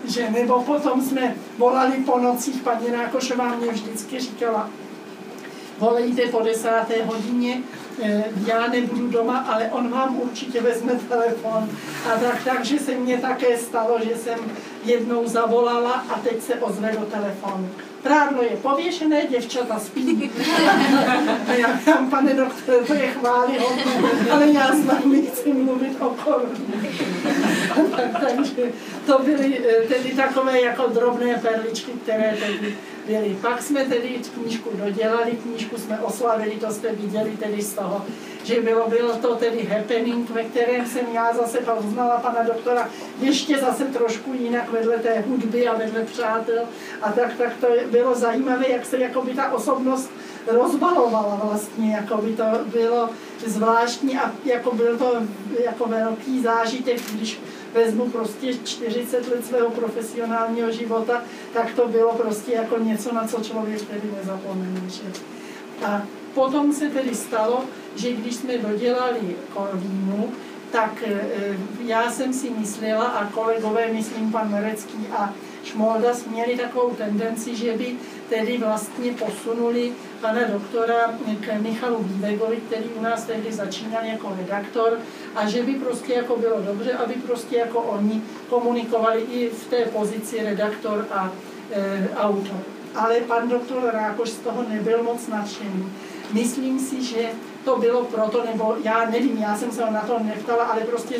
[0.09, 4.69] že nebo potom jsme volali po nocích, paní Rákošová mě vždycky říkala,
[5.79, 7.61] volejte po desáté hodině,
[8.47, 11.69] já nebudu doma, ale on vám určitě vezme telefon.
[12.05, 14.39] A tak, takže se mně také stalo, že jsem
[14.83, 17.69] jednou zavolala a teď se ozve do telefonu.
[18.03, 20.31] Prádlo je pověšené, děvčata spí.
[21.47, 23.83] A já říkám, pane doktore, to je chválihodné,
[24.31, 26.15] ale já s vámi chci mluvit o.
[28.21, 28.61] Takže
[29.05, 32.75] to byly eh, tedy takové jako drobné perličky, které tedy
[33.07, 33.37] byly.
[33.41, 38.05] Pak jsme tedy knížku dodělali, knížku jsme oslavili, to jste viděli tedy z toho,
[38.43, 42.89] že bylo, bylo to tedy happening, ve kterém jsem já zase poznala pana doktora
[43.21, 46.63] ještě zase trošku jinak vedle té hudby a vedle přátel
[47.01, 50.11] a tak, tak to bylo zajímavé, jak se jakoby ta osobnost
[50.47, 53.09] rozbalovala vlastně, jako by to bylo
[53.45, 55.13] zvláštní a jako byl to
[55.63, 57.39] jako velký zážitek, když
[57.73, 61.23] vezmu prostě 40 let svého profesionálního života,
[61.53, 64.81] tak to bylo prostě jako něco, na co člověk tedy nezapomene.
[65.85, 66.01] A
[66.33, 67.63] potom se tedy stalo,
[67.95, 70.31] že když jsme dodělali Korvínu,
[70.71, 71.21] tak e,
[71.85, 77.77] já jsem si myslela, a kolegové, myslím pan Merecký a Šmoldas, měli takovou tendenci, že
[77.77, 77.95] by
[78.29, 79.91] tedy vlastně posunuli
[80.21, 84.99] pana doktora k Michalu Vývegovi, který u nás tehdy začínal jako redaktor,
[85.35, 89.85] a že by prostě jako bylo dobře, aby prostě jako oni komunikovali i v té
[89.85, 91.31] pozici redaktor a
[91.71, 92.57] e, autor.
[92.95, 95.93] Ale pan doktor Rákoš z toho nebyl moc nadšený.
[96.33, 97.29] Myslím si, že
[97.65, 101.15] to bylo proto, nebo já nevím, já jsem se na to neptala, ale prostě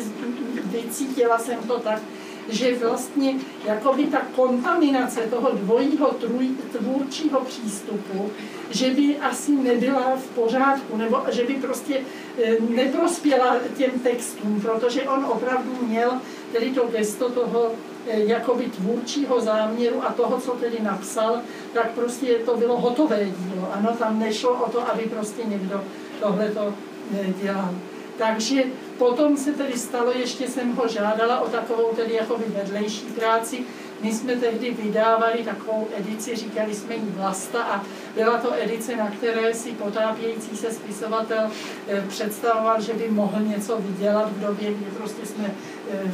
[0.64, 2.02] vycítila jsem to tak,
[2.48, 3.34] že vlastně
[3.64, 8.30] jakoby ta kontaminace toho dvojího truj, tvůrčího přístupu,
[8.70, 12.00] že by asi nebyla v pořádku, nebo že by prostě
[12.42, 16.12] e, neprospěla těm textům, protože on opravdu měl
[16.52, 17.70] tedy to gesto toho
[18.06, 21.40] e, jakoby tvůrčího záměru a toho, co tedy napsal,
[21.74, 23.68] tak prostě to bylo hotové dílo.
[23.72, 25.84] Ano, tam nešlo o to, aby prostě někdo
[26.20, 26.74] tohle to
[27.20, 27.74] e, dělal.
[28.18, 28.62] Takže
[28.98, 33.64] potom se tedy stalo, ještě jsem ho žádala o takovou tedy jakoby vedlejší práci.
[34.02, 37.82] My jsme tehdy vydávali takovou edici, říkali jsme jí Vlasta a
[38.14, 41.50] byla to edice, na které si potápějící se spisovatel
[41.88, 45.50] eh, představoval, že by mohl něco vydělat v době, kdy prostě jsme
[45.92, 46.10] eh,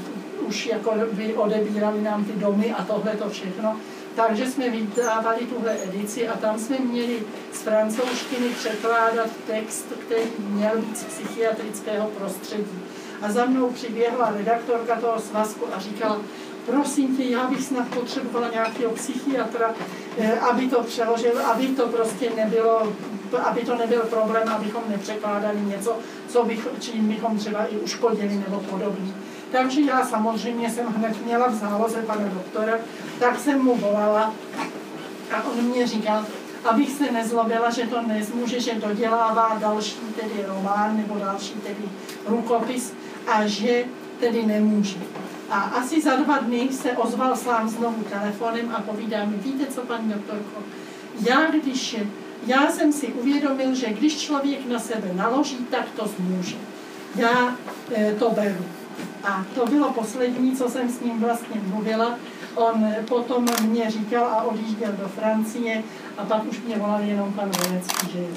[0.49, 3.77] už jako by odebírali nám ty domy a tohle to všechno.
[4.17, 10.77] Takže jsme vydávali tuhle edici a tam jsme měli z francouzštiny překládat text, který měl
[10.77, 12.83] být z psychiatrického prostředí.
[13.23, 16.19] A za mnou přiběhla redaktorka toho svazku a říkala,
[16.67, 19.75] prosím tě, já bych snad potřebovala nějakého psychiatra,
[20.19, 22.93] eh, aby to přeložil, aby to prostě nebylo,
[23.43, 25.97] aby to nebyl problém, abychom nepřekládali něco,
[26.29, 29.26] co bych, čím bychom třeba i uškodili nebo podobně.
[29.53, 32.79] Takže já samozřejmě jsem hned měla v záloze pana doktora,
[33.19, 34.35] tak jsem mu volala
[35.37, 36.27] a on mě říkal,
[36.65, 41.89] abych se nezlobila, že to nezmůže, že dodělává další tedy román nebo další tedy
[42.27, 42.93] rukopis
[43.27, 43.85] a že
[44.21, 44.99] tedy nemůže.
[45.51, 49.81] A asi za dva dny se ozval sám znovu telefonem a povídá mi, víte co,
[49.81, 50.63] paní doktorko,
[51.29, 51.97] já když,
[52.47, 56.57] já jsem si uvědomil, že když člověk na sebe naloží, tak to zmůže.
[57.17, 57.57] Já
[57.97, 58.65] e, to beru.
[59.27, 62.19] A to bylo poslední, co jsem s ním vlastně mluvila.
[62.55, 65.83] On potom mě říkal a odjížděl do Francie
[66.19, 68.29] a pak už mě volal jenom pan Vonecký, že je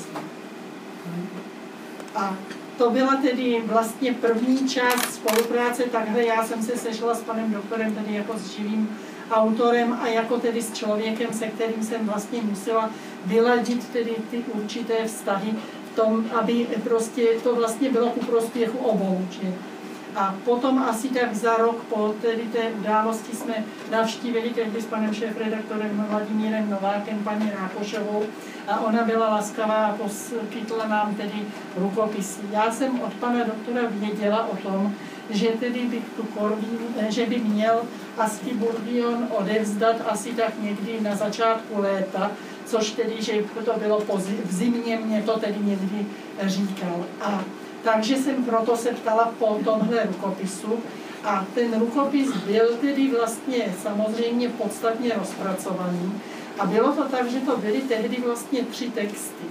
[2.16, 2.36] A
[2.78, 7.96] to byla tedy vlastně první část spolupráce, takhle já jsem se sešla s panem doktorem
[7.96, 8.98] tedy jako s živým
[9.32, 12.90] autorem a jako tedy s člověkem, se kterým jsem vlastně musela
[13.26, 15.54] vyladit tedy ty určité vztahy
[15.92, 19.26] v tom, aby prostě to vlastně bylo ku prospěchu obou.
[19.32, 19.54] Že?
[20.16, 23.54] A potom asi tak za rok po tedy té události jsme
[23.92, 28.24] navštívili tehdy s panem šéf-redaktorem Vladimírem Novákem paní Rákošovou
[28.68, 31.46] a ona byla laskavá a poskytla nám tedy
[31.78, 32.42] rukopisy.
[32.52, 34.94] Já jsem od pana doktora věděla o tom,
[35.30, 36.80] že tedy by tu Corvín,
[37.10, 37.82] že by měl
[38.18, 42.32] Asti Bourdion odevzdat asi tak někdy na začátku léta,
[42.66, 44.00] což tedy, že to bylo
[44.46, 46.06] v zimě, mě to tedy někdy
[46.46, 47.06] říkal.
[47.22, 47.44] A
[47.84, 50.80] takže jsem proto se ptala po tomhle rukopisu.
[51.24, 56.22] A ten rukopis byl tedy vlastně samozřejmě podstatně rozpracovaný.
[56.60, 59.46] A bylo to tak, že to byly tehdy vlastně tři texty.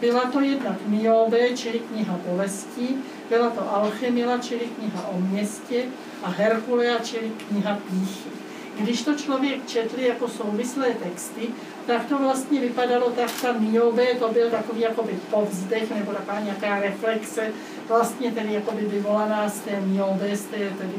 [0.00, 2.96] Byla to jednak Niobe, čili kniha povestí,
[3.28, 5.84] byla to Alchemila, čili kniha o městě
[6.22, 8.45] a Herkulea, čili kniha píchy.
[8.78, 11.48] Když to člověk četl jako souvislé texty,
[11.86, 16.80] tak to vlastně vypadalo tak, ta Niobe, to byl takový jakoby povzdech nebo taková nějaká
[16.80, 17.52] reflexe,
[17.88, 20.94] vlastně tedy jakoby vyvolaná z té Niobe, z té tedy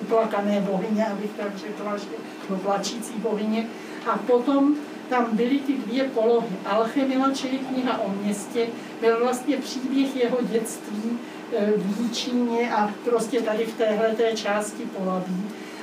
[0.00, 2.06] uplakané bohyně, abych tak řekla, že
[2.50, 3.66] no, plačící bohyně.
[4.06, 4.76] A potom
[5.08, 6.56] tam byly ty dvě polohy.
[6.66, 8.66] Alchemila, čili kniha o městě,
[9.00, 11.18] byl vlastně příběh jeho dětství
[11.56, 15.42] e, v Jíčíně a prostě tady v téhle části Polaví.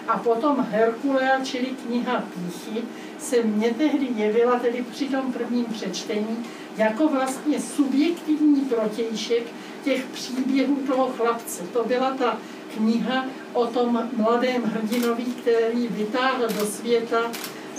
[0.09, 2.81] A potom Herkulea, čili kniha Píchy,
[3.19, 6.45] se mně tehdy jevila, tedy při tom prvním přečtení,
[6.77, 9.43] jako vlastně subjektivní protějšek
[9.83, 11.63] těch příběhů toho chlapce.
[11.73, 12.37] To byla ta
[12.77, 17.31] kniha o tom mladém hrdinovi, který vytáhl do světa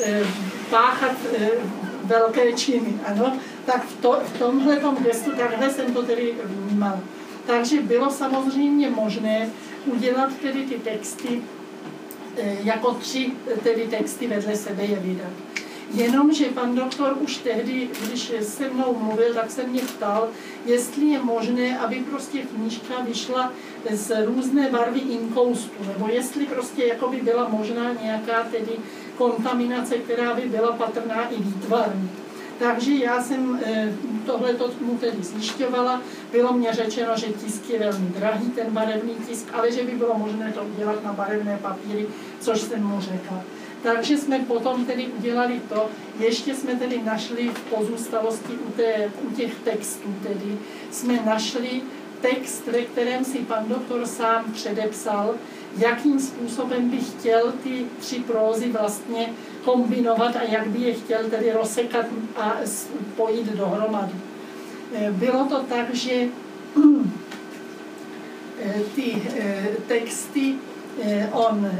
[0.03, 0.22] eh,
[0.70, 1.49] páchat eh,
[2.05, 2.95] velké činy.
[3.07, 3.37] Ano?
[3.66, 7.01] Tak v, to, v tomhle gestu, takhle jsem to tedy vnímal.
[7.47, 9.51] Takže bylo samozřejmě možné
[9.87, 11.43] udělat tedy ty texty
[12.64, 15.33] jako tři tedy texty vedle sebe je vydat.
[15.95, 20.28] Jenomže pan doktor už tehdy, když se mnou mluvil, tak se mě ptal,
[20.66, 23.53] jestli je možné, aby prostě knížka vyšla
[23.91, 28.72] z různé barvy inkoustu, nebo jestli prostě jako by byla možná nějaká tedy
[29.18, 32.09] kontaminace, která by byla patrná i výtvarně.
[32.61, 33.93] Takže já jsem eh,
[34.27, 36.03] tohle mu tedy zjišťovala.
[36.33, 40.19] Bylo mě řečeno, že tisk je velmi drahý, ten barevný tisk, ale že by bylo
[40.19, 42.07] možné to udělat na barevné papíry,
[42.41, 43.43] což jsem mu řekla.
[43.83, 45.89] Takže jsme potom tedy udělali to,
[46.19, 50.59] ještě jsme tedy našli v pozůstalosti u, té, u těch textů, tedy
[50.91, 51.83] jsme našli
[52.21, 55.35] text, ve kterém si pan doktor sám předepsal,
[55.79, 59.29] jakým způsobem by chtěl ty tři prózy vlastně
[59.64, 62.07] kombinovat a jak by je chtěl tedy rozsekat
[62.37, 64.12] a spojit dohromady.
[64.95, 66.12] Eh, bylo to tak, že
[68.62, 70.55] eh, ty eh, texty
[71.33, 71.71] on,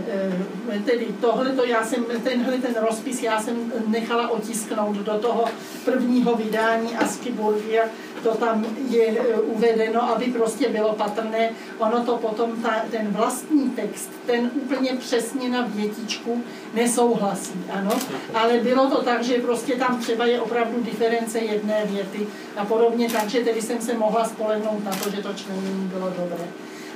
[0.85, 5.45] tedy tohleto, já jsem, tenhle ten rozpis já jsem nechala otisknout do toho
[5.85, 7.85] prvního vydání Askiburgia,
[8.23, 13.71] to tam je eh, uvedeno, aby prostě bylo patrné, ono to potom, ta, ten vlastní
[13.71, 16.43] text, ten úplně přesně na větičku
[16.75, 17.91] nesouhlasí, ano,
[18.35, 23.09] ale bylo to tak, že prostě tam třeba je opravdu diference jedné věty a podobně,
[23.21, 26.49] takže tedy jsem se mohla spolehnout na to, že to členění bylo dobré.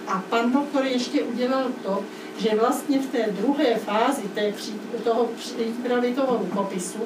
[0.06, 2.04] A pan doktor ještě udělal to,
[2.38, 4.52] že vlastně v té druhé fázi té,
[5.04, 6.98] toho přípravy toho rukopisu,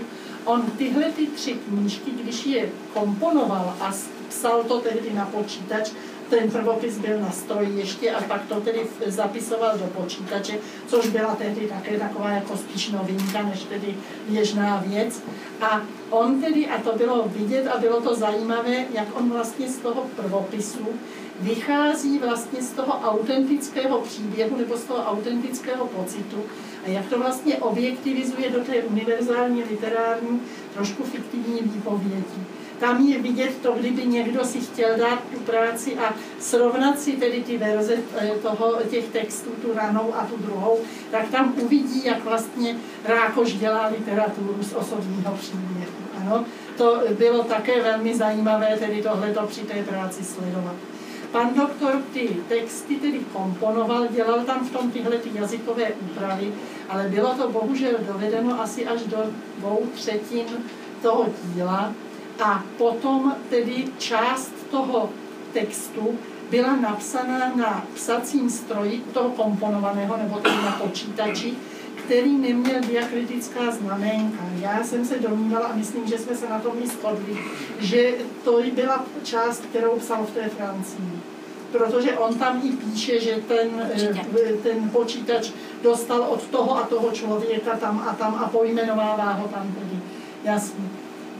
[0.49, 3.94] on tyhle ty tři knížky, když je komponoval a
[4.28, 5.90] psal to tehdy na počítač,
[6.30, 11.34] ten prvopis byl na stroji ještě a pak to tedy zapisoval do počítače, což byla
[11.34, 13.96] tehdy také taková jako spíš novinka, než tedy
[14.28, 15.22] běžná věc.
[15.61, 19.76] A on tedy, a to bylo vidět a bylo to zajímavé, jak on vlastně z
[19.76, 20.88] toho prvopisu
[21.41, 26.43] vychází vlastně z toho autentického příběhu nebo z toho autentického pocitu
[26.86, 30.41] a jak to vlastně objektivizuje do té univerzální literární,
[30.74, 32.24] trošku fiktivní výpovědi.
[32.80, 37.43] Tam je vidět to, kdyby někdo si chtěl dát tu práci a srovnat si tedy
[37.43, 40.78] ty verze eh, toho, těch textů, tu ranou a tu druhou,
[41.11, 45.93] tak tam uvidí, jak vlastně Rákoš dělá literaturu z osobního příběhu.
[46.20, 46.45] Ano,
[46.76, 50.74] to bylo také velmi zajímavé tedy tohleto při té práci sledovat.
[51.33, 56.53] Pan doktor ty texty tedy komponoval, dělal tam v tom tyhle ty jazykové úpravy,
[56.89, 59.16] ale bylo to bohužel dovedeno asi až do
[59.59, 60.47] dvou třetin
[61.03, 61.93] toho díla.
[62.45, 65.11] A potom tedy část toho
[65.53, 66.18] textu
[66.51, 71.55] byla napsaná na psacím stroji toho komponovaného nebo tedy na počítači
[72.09, 74.44] který neměl diakritická znamenka.
[74.61, 77.38] Já jsem se domnívala a myslím, že jsme se na tom i shodli,
[77.80, 78.12] že
[78.44, 81.20] to byla část, kterou psal v té Francii.
[81.72, 85.50] Protože on tam i píše, že ten, eh, ten počítač
[85.82, 90.00] dostal od toho a toho člověka tam a tam a pojmenovává ho tam tedy.
[90.44, 90.84] Jasně.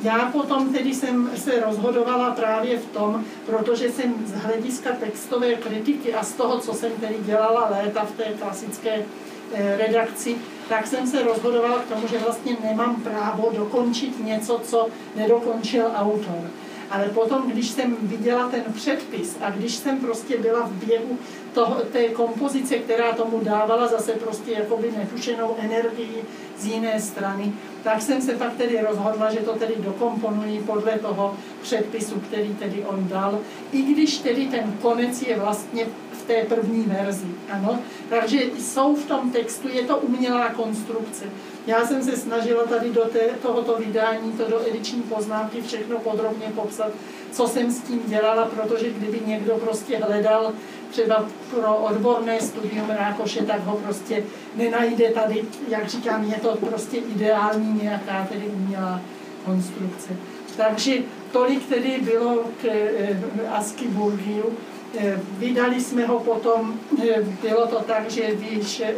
[0.03, 6.15] Já potom tedy jsem se rozhodovala právě v tom, protože jsem z hlediska textové kritiky
[6.15, 9.05] a z toho, co jsem tedy dělala léta v té klasické
[9.53, 10.37] eh, redakci,
[10.69, 16.51] tak jsem se rozhodovala k tomu, že vlastně nemám právo dokončit něco, co nedokončil autor.
[16.91, 21.19] Ale potom, když jsem viděla ten předpis a když jsem prostě byla v běhu
[21.59, 26.25] toho, té kompozice, která tomu dávala zase prostě jakoby netušenou energii
[26.59, 27.53] z jiné strany,
[27.83, 32.85] tak jsem se pak tedy rozhodla, že to tedy dokomponuji podle toho předpisu, který tedy
[32.85, 33.39] on dal,
[33.73, 35.87] i když tedy ten konec je vlastně
[36.29, 37.27] té první verzi.
[37.51, 37.79] Ano?
[38.09, 41.25] Takže jsou v tom textu, je to umělá konstrukce.
[41.67, 46.47] Já jsem se snažila tady do té, tohoto vydání, to do ediční poznámky všechno podrobně
[46.55, 46.93] popsat,
[47.33, 50.53] co jsem s tím dělala, protože kdyby někdo prostě hledal
[50.91, 54.23] třeba pro odborné studium Rákoše, tak ho prostě
[54.57, 59.01] nenajde tady, jak říkám, je to prostě ideální nějaká tedy umělá
[59.45, 60.17] konstrukce.
[60.57, 60.99] Takže
[61.33, 64.53] tolik tedy bylo k eh, Asky Burgiu.
[64.99, 68.37] Eh, vydali jsme ho potom, eh, bylo to tak, že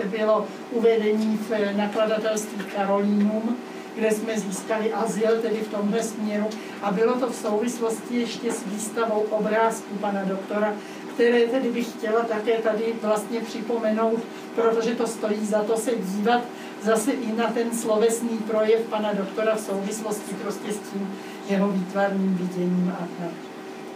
[0.05, 3.57] bylo uvedení v nakladatelství Karolínum,
[3.95, 6.47] kde jsme získali azyl, tedy v tomhle směru.
[6.83, 10.75] A bylo to v souvislosti ještě s výstavou obrázků pana doktora,
[11.21, 14.21] které tedy bych chtěla také tady vlastně připomenout,
[14.55, 16.41] protože to stojí za to se dívat
[16.83, 21.15] zase i na ten slovesný projev pana doktora v souvislosti prostě s tím
[21.49, 23.50] jeho výtvarným viděním a tak.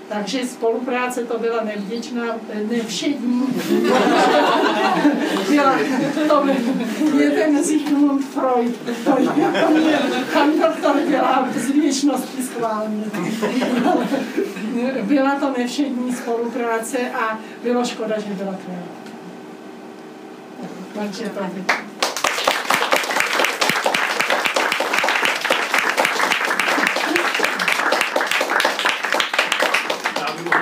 [0.08, 2.24] Takže spolupráce to byla nevděčná,
[2.70, 3.42] nevšední.
[5.50, 5.78] byla,
[6.28, 6.46] to
[7.18, 8.76] je ten Sigmund Freud.
[9.04, 9.48] To je,
[10.32, 13.04] pan doktor dělá z věčnosti schválně.
[15.02, 19.04] byla to nevšední spolupráce a bylo škoda, že byla krátká.
[20.94, 21.40] Takže to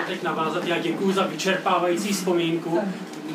[0.07, 0.65] teď navázat.
[0.67, 2.81] Já děkuji za vyčerpávající vzpomínku.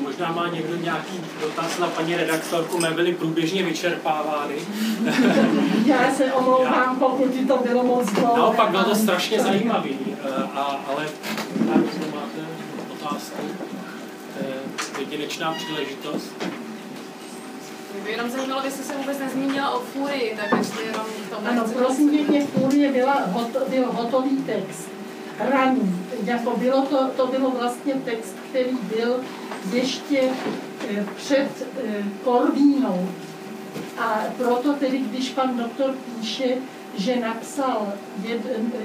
[0.02, 4.56] Možná má někdo nějaký dotaz na paní redaktorku, mé byly průběžně vyčerpávány.
[5.86, 8.40] Já se omlouvám, pokud ti to bylo moc dlouhé.
[8.40, 11.06] Naopak bylo to strašně zajímavý, eh, a, ale
[11.68, 11.76] já
[12.16, 12.48] máte
[12.92, 13.42] otázku.
[15.00, 16.32] jedinečná příležitost.
[17.94, 21.64] Mě by jenom zajímalo, jestli se vůbec nezmínila o Furii, tak jestli jenom to Ano,
[21.78, 23.22] prosím pěkně, Furie byla,
[23.70, 24.97] byl hotový text
[25.40, 26.06] raný.
[26.24, 29.20] Jako bylo to, to bylo vlastně text, který byl
[29.74, 30.22] ještě
[30.90, 33.10] eh, před eh, Korvínou.
[33.98, 36.56] A proto tedy, když pan doktor píše,
[36.98, 38.42] že napsal, jed,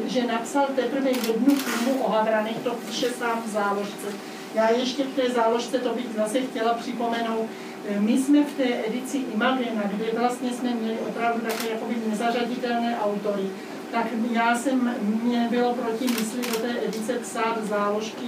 [0.07, 4.07] že napsal teprve jednu knihu o Havranech, to píše sám v záložce.
[4.55, 7.47] Já ještě v té záložce, to bych zase chtěla připomenout,
[7.89, 12.99] eh, my jsme v té edici Imagena, kde vlastně jsme měli opravdu takové jakoby nezařaditelné
[13.01, 13.43] autory,
[13.93, 18.27] tak já jsem, mě bylo proti mysli do té edice psát záložky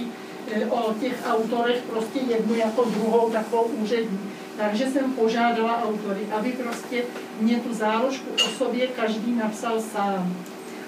[0.51, 4.19] eh, o těch autorech prostě jednu jako druhou takovou úřední.
[4.57, 7.03] Takže jsem požádala autory, aby prostě
[7.39, 10.35] mě tu záložku o sobě každý napsal sám.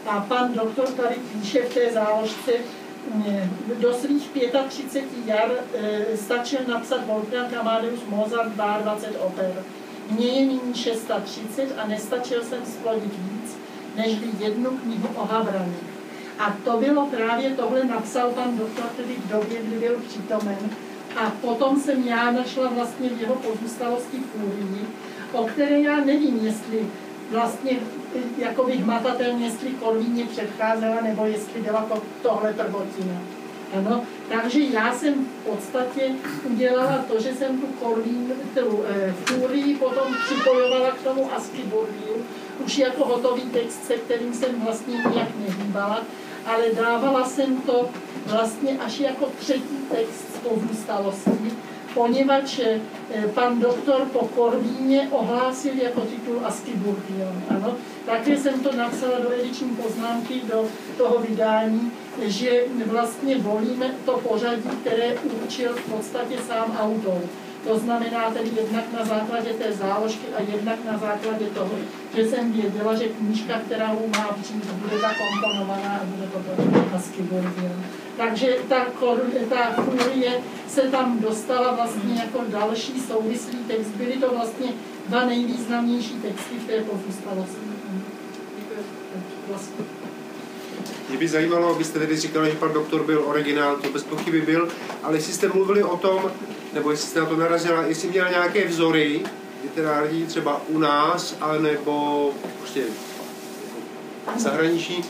[0.08, 2.52] A pan doktor tady píše v té záložce,
[3.28, 3.50] eh,
[3.82, 4.30] do svých
[4.70, 9.64] 35 jar e, stačil napsat Wolfgang Amadeus Mozart 22 oper.
[10.12, 13.37] Mně je nyní 630 a nestačil jsem splodit víc,
[13.98, 15.78] než jednu knihu o Havrani.
[16.40, 20.58] A to bylo právě, tohle napsal pan doktor tedy v době, kdy byl přítomen.
[21.18, 24.88] A potom jsem já našla vlastně v jeho pozůstalosti Fúrii,
[25.34, 26.88] o které já nevím, jestli
[27.32, 27.72] vlastně
[28.38, 33.22] jako bych matatelně, jestli Korvíně předcházela, nebo jestli byla to, tohle prvotina.
[33.78, 36.02] Ano, takže já jsem v podstatě
[36.44, 42.26] udělala to, že jsem tu Korvín, tu e, Fúrii potom připojovala k tomu Askiburgiu,
[42.66, 46.04] už jako hotový text, se kterým jsem vlastně nijak nehýbala,
[46.46, 47.90] ale dávala jsem to
[48.26, 51.52] vlastně až jako třetí text z pozůstalostí,
[51.94, 52.80] poněvadž eh,
[53.34, 57.44] pan doktor po Korvíně ohlásil jako titul Askiburgion.
[57.50, 60.66] Ano, také jsem to napsala do ediční poznámky do
[60.98, 61.92] toho vydání,
[62.22, 67.22] že vlastně volíme to pořadí, které určil v podstatě sám autor.
[67.68, 71.72] To znamená tedy jednak na základě té záložky a jednak na základě toho,
[72.16, 76.40] že jsem věděla, že knížka, která má přijít, bude zakomponovaná a bude to
[76.94, 77.84] hezky Borgian.
[78.18, 78.86] Takže ta,
[79.50, 83.90] ta furie se tam dostala vlastně jako další souvislý text.
[83.90, 84.68] Byly to vlastně
[85.08, 87.68] dva nejvýznamnější texty v té pozůstalosti.
[89.48, 89.86] Vlastně.
[91.10, 94.68] Mě by zajímalo, abyste tedy říkali, že pan doktor byl originál, to bez pochyby byl,
[95.04, 96.32] ale jestli jste mluvili o tom,
[96.74, 99.22] nebo jestli jste na to narazila, jestli měla nějaké vzory
[99.64, 102.84] literární třeba u nás, ale nebo prostě
[104.36, 105.04] v zahraničí,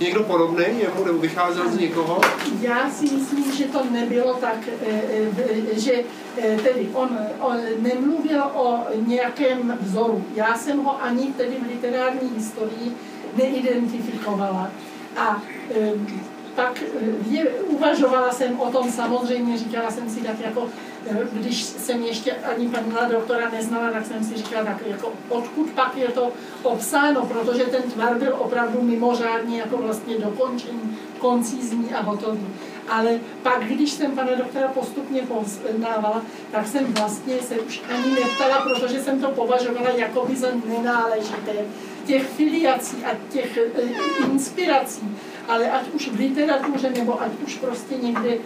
[0.00, 2.20] někdo podobný jemu, nebo vycházel z někoho?
[2.60, 5.02] Já si myslím, že to nebylo tak, eh,
[5.38, 5.92] eh, že
[6.36, 10.24] eh, tedy on, on nemluvil o nějakém vzoru.
[10.34, 12.92] Já jsem ho ani tedy v literární historii
[13.36, 14.70] neidentifikovala.
[15.16, 15.42] A
[16.56, 16.82] tak
[17.30, 20.68] je, uvažovala jsem o tom samozřejmě, říkala jsem si tak jako,
[21.32, 25.96] když jsem ještě ani pana doktora neznala, tak jsem si říkala tak jako, odkud pak
[25.96, 32.46] je to obsáno, protože ten tvar byl opravdu mimořádně jako vlastně dokončený, koncizní a hotový.
[32.88, 38.60] Ale pak, když jsem pana doktora postupně poznávala, tak jsem vlastně se už ani neptala,
[38.60, 41.52] protože jsem to považovala jako by za nenáležité.
[42.06, 43.82] Těch filiací a těch eh,
[44.32, 45.16] inspirací
[45.50, 48.38] ale ať už v literatuře, nebo ať už prostě někde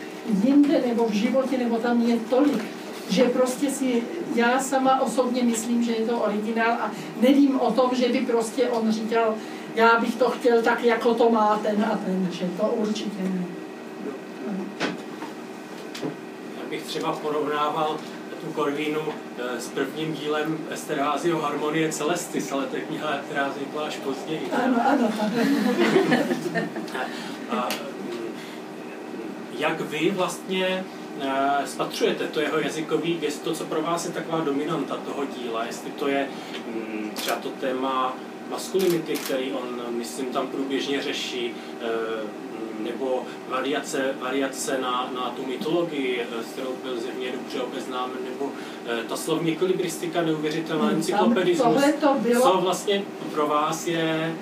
[0.45, 2.65] jinde, nebo v životě, nebo tam je tolik,
[3.09, 4.03] že prostě si
[4.35, 6.91] já sama osobně myslím, že je to originál a
[7.21, 9.35] nevím o tom, že by prostě on říkal,
[9.75, 13.45] já bych to chtěl tak, jako to má ten a ten, že to určitě ne.
[16.57, 17.97] Já bych třeba porovnával
[18.45, 19.01] tu Korvínu
[19.39, 24.51] eh, s prvním dílem Esterázio Harmonie Celestis, ale to je kniha, která vznikla až později.
[24.65, 25.13] Ano, ano.
[27.51, 27.69] A,
[28.01, 28.29] mm,
[29.59, 30.85] jak vy vlastně
[31.21, 35.91] eh, spatřujete to jeho jazykový gesto, co pro vás je taková dominanta toho díla, jestli
[35.91, 36.29] to je
[36.67, 38.17] mm, třeba to téma
[38.51, 41.55] maskulinity, který on, myslím, tam průběžně řeší,
[42.85, 48.53] nebo variace, variace na, na tu mytologii, s kterou byl zjevně dobře obeznámen, nebo
[49.09, 51.75] ta slovní ekvilibristika, neuvěřitelná encyklopedismus.
[51.75, 52.43] Tohle to bylo...
[52.43, 54.35] Co vlastně pro vás je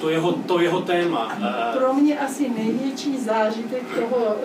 [0.00, 1.36] to jeho, to jeho téma.
[1.78, 4.36] Pro mě asi největší zážitek toho,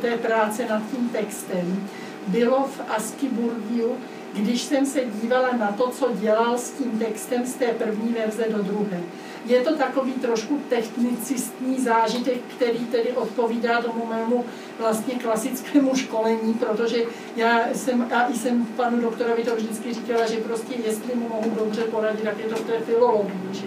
[0.00, 1.88] té práce nad tím textem
[2.26, 3.96] bylo v Askiburgiu,
[4.32, 8.46] když jsem se dívala na to, co dělal s tím textem z té první verze
[8.56, 9.00] do druhé.
[9.46, 14.44] Je to takový trošku technicistní zážitek, který tedy odpovídá tomu mému
[14.78, 17.02] vlastně klasickému školení, protože
[17.36, 21.82] já jsem, a jsem panu doktorovi to vždycky říkala, že prostě jestli mu mohu dobře
[21.82, 23.40] poradit, tak je to v té filologii.
[23.52, 23.66] Že?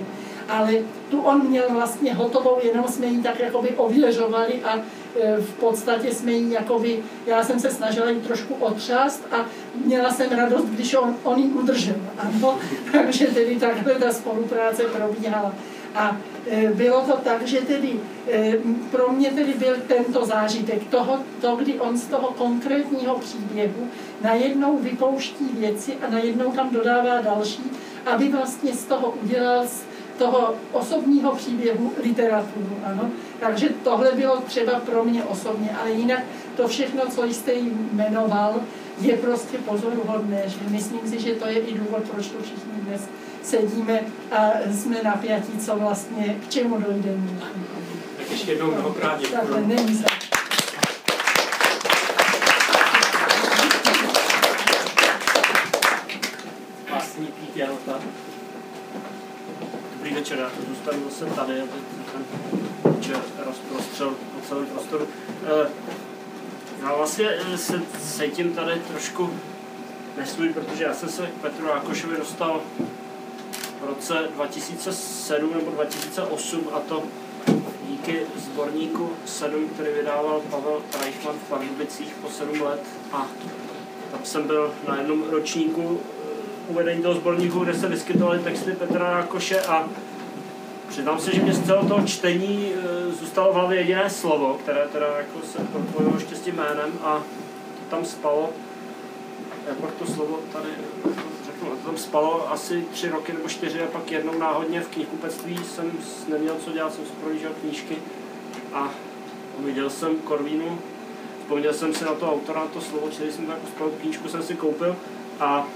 [0.49, 0.73] Ale
[1.09, 6.11] tu on měl vlastně hotovou, jenom jsme ji tak jakoby ověřovali a e, v podstatě
[6.11, 9.45] jsme ji jakoby, já jsem se snažila ji trošku otřást a
[9.85, 11.95] měla jsem radost, když on, on ji udržel.
[12.17, 12.59] Ano,
[12.91, 15.53] takže tedy takhle ta spolupráce probíhala.
[15.95, 16.17] A
[16.49, 17.99] e, bylo to tak, že tedy
[18.31, 18.53] e,
[18.91, 23.87] pro mě tedy byl tento zážitek toho, to, kdy on z toho konkrétního příběhu
[24.21, 27.71] najednou vypouští věci a najednou tam dodává další,
[28.05, 29.83] aby vlastně z toho udělal z
[30.17, 32.77] toho osobního příběhu literaturu.
[32.83, 33.09] Ano?
[33.39, 36.23] Takže tohle bylo třeba pro mě osobně, ale jinak
[36.57, 37.53] to všechno, co jste
[37.91, 38.61] jmenoval,
[39.01, 40.43] je prostě pozoruhodné.
[40.47, 43.01] Že myslím si, že to je i důvod, proč to všichni dnes
[43.43, 43.99] sedíme
[44.31, 47.27] a jsme napjatí, co vlastně, k čemu dojdeme.
[48.17, 49.35] Tak ještě jednou mnohokrát děkuji.
[49.35, 50.19] Takhle, není za...
[59.93, 61.71] Dobrý večer, já zůstanu zase tady, aby
[62.11, 62.25] ten
[62.93, 65.07] večer rozprostřel po celém prostoru.
[65.45, 65.69] Eh,
[66.83, 69.29] já vlastně eh, se cítím tady trošku
[70.17, 72.61] nesvůj, protože já jsem se k Petru Rákošovi dostal
[73.81, 77.03] v roce 2007 nebo 2008 a to
[77.87, 83.27] díky sborníku 7, který vydával Pavel Reichmann v Pardubicích po 7 let a
[84.11, 89.09] tam jsem byl na jednom ročníku eh, uvedení toho sborníku, kde se vyskytovaly texty Petra
[89.09, 89.89] Rákoše a
[90.89, 94.87] přiznám se, že mě z celého toho čtení eh, zůstalo v hlavě jediné slovo, které
[94.87, 97.23] teda jako se propojilo ještě s tím jménem a
[97.79, 98.49] to tam spalo.
[99.67, 100.69] Jak pak to slovo tady
[101.85, 105.91] tam spalo asi tři roky nebo čtyři a pak jednou náhodně v knihkupectví jsem
[106.27, 107.97] neměl co dělat, jsem si knížky
[108.73, 108.89] a
[109.59, 110.79] viděl jsem Korvínu,
[111.41, 114.43] vzpomněl jsem si na to autora, na to slovo, čili jsem takovou spolu knížku jsem
[114.43, 114.95] si koupil
[115.39, 115.67] a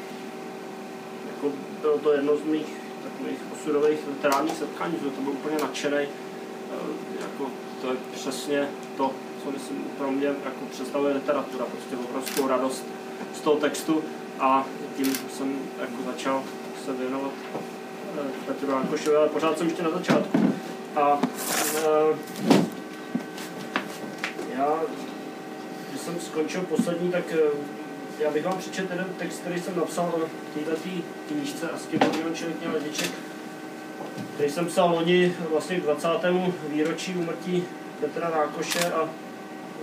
[1.28, 2.68] jako bylo to jedno z mých
[3.04, 5.98] takových osudových literárních setkání, že to byl úplně nadšený.
[5.98, 6.08] E,
[7.22, 7.52] jako,
[7.82, 9.12] to je přesně to,
[9.44, 12.84] co myslím pro mě jako představuje literatura, prostě obrovskou radost
[13.34, 14.04] z toho textu
[14.44, 14.66] a
[14.98, 16.44] tím jsem jako začal
[16.86, 20.54] se věnovat e, Petru Jankošovi, ale pořád jsem ještě na začátku.
[20.96, 21.20] A
[21.78, 22.18] e,
[24.58, 24.80] já,
[25.90, 27.24] když jsem skončil poslední, tak
[28.20, 30.20] já bych vám přečetl jeden text, který jsem napsal o
[30.54, 30.82] této
[31.28, 33.12] knížce Askibonion, čili kniha Lediček,
[34.34, 36.08] který jsem psal loni vlastně k 20.
[36.70, 37.64] výročí umrtí
[38.00, 39.10] Petra Rákoše a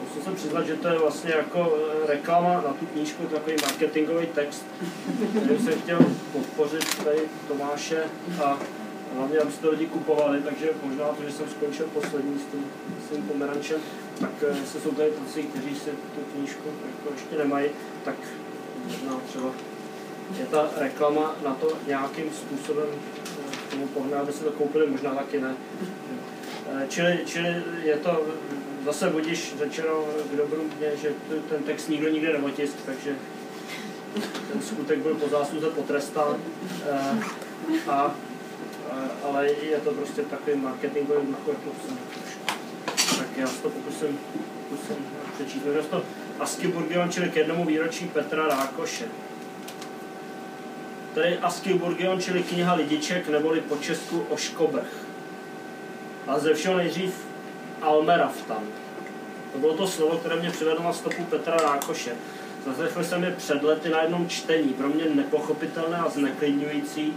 [0.04, 4.26] musím se přiznat, že to je vlastně jako eh, reklama na tu knížku, takový marketingový
[4.26, 4.64] text,
[5.42, 5.98] který jsem chtěl
[6.32, 8.04] podpořit tady Tomáše
[8.44, 8.58] a
[9.16, 12.64] hlavně, aby to lidi kupovali, takže možná to, že jsem skončil poslední s tím
[13.08, 13.80] svým pomerančem,
[14.20, 14.30] tak
[14.64, 17.70] se jsou tady tací, kteří si tu knížku jako ještě nemají,
[18.04, 18.14] tak
[18.86, 19.50] možná třeba
[20.38, 24.86] je ta reklama na to nějakým způsobem eh, k tomu pohne, aby si to koupili,
[24.86, 25.54] možná taky ne.
[26.72, 28.26] Eh, čili, čili je to
[28.84, 31.12] zase budíš řečeno k dobru mě, že
[31.48, 33.16] ten text nikdo nikde neotisk, takže
[34.52, 36.36] ten skutek byl po zásluze potrestán.
[37.88, 38.14] A,
[39.24, 41.98] ale je to prostě takový marketingový duchu, jako jsem
[43.18, 44.18] tak já si to pokusím,
[44.68, 44.96] pokusím
[45.34, 45.64] přečíst.
[45.64, 46.02] Jmenuje to
[46.40, 49.04] Askiburgion, čili k jednomu výročí Petra Rákoše.
[51.14, 55.06] Tady Askiburgion, čili kniha lidiček, neboli po česku Oškobrch.
[56.26, 57.14] A ze všeho nejdřív
[57.82, 58.62] Almeraftan.
[59.52, 62.12] To bylo to slovo, které mě přivedlo na stopu Petra Rákoše.
[62.66, 67.14] Zaslechl jsem je před lety na jednom čtení, pro mě nepochopitelné a zneklidňující.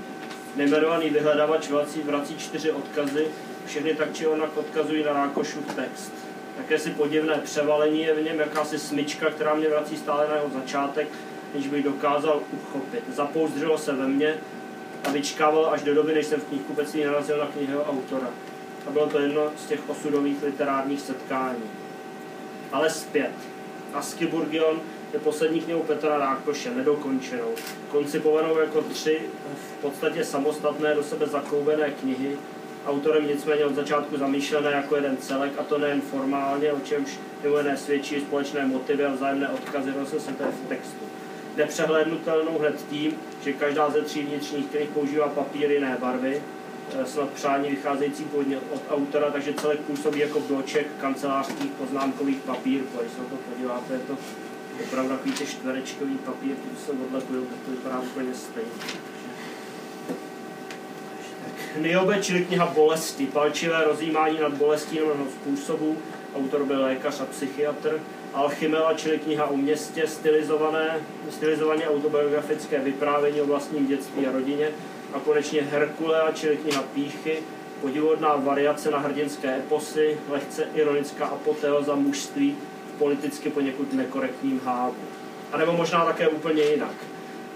[0.55, 3.27] Nejmenovaný vyhledávač vrací, vrací čtyři odkazy,
[3.65, 6.11] všechny tak či onak odkazují na Rákošův text.
[6.57, 11.07] jakési podivné převalení je v něm, jakási smyčka, která mě vrací stále na jeho začátek,
[11.55, 13.03] než bych dokázal uchopit.
[13.13, 14.37] Zapouzdřilo se ve mně
[15.03, 18.27] a vyčkával až do doby, než jsem v knihkupectví narazil na knihu autora.
[18.87, 21.63] A bylo to jedno z těch osudových literárních setkání.
[22.71, 23.31] Ale zpět.
[23.93, 24.81] Askiburgion
[25.13, 27.51] je poslední knihou Petra Rákoše, nedokončenou,
[27.89, 29.21] koncipovanou jako tři
[29.55, 32.37] v podstatě samostatné do sebe zakoubené knihy,
[32.85, 37.57] autorem nicméně od začátku zamýšlené jako jeden celek, a to nejen formálně, o čemž mimo
[37.57, 41.05] jiné svědčí společné motivy a vzájemné odkazy rozseseté v textu.
[41.55, 43.13] Nepřehlednutelnou hned tím,
[43.43, 46.41] že každá ze tří vnitřních knih používá papír jiné barvy,
[47.05, 52.85] snad přání vycházející původně od autora, takže celek působí jako bloček kancelářských poznámkových papírů.
[53.01, 54.17] Když se to podíváte, je to
[54.83, 58.69] opravdu takový ty čtverečkový papír, který se odlepují, tak to vypadá úplně stejně.
[61.77, 65.97] Niobe, čili kniha bolesti, palčivé rozjímání nad bolestí mnoho způsobů,
[66.35, 67.99] autor byl lékař a psychiatr,
[68.33, 74.69] Alchymela, čili kniha o městě, stylizované, stylizovaně autobiografické vyprávění o vlastním dětství a rodině,
[75.13, 77.37] a konečně Herkulea, čili kniha Píchy,
[77.81, 82.57] podivodná variace na hrdinské eposy, lehce ironická apoteoza mužství
[82.95, 84.95] v politicky poněkud nekorektním hávu.
[85.51, 86.95] A nebo možná také úplně jinak.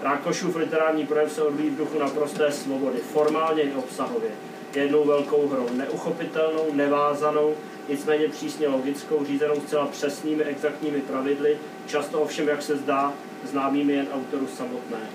[0.02, 4.30] Rákošův literární projev se odvíjí v duchu naprosté svobody, formálně i obsahově.
[4.74, 7.54] Jednou velkou hrou, neuchopitelnou, nevázanou,
[7.88, 13.12] nicméně přísně logickou, řízenou zcela přesnými, exaktními pravidly, často ovšem, jak se zdá,
[13.44, 15.12] známými jen autoru samotného.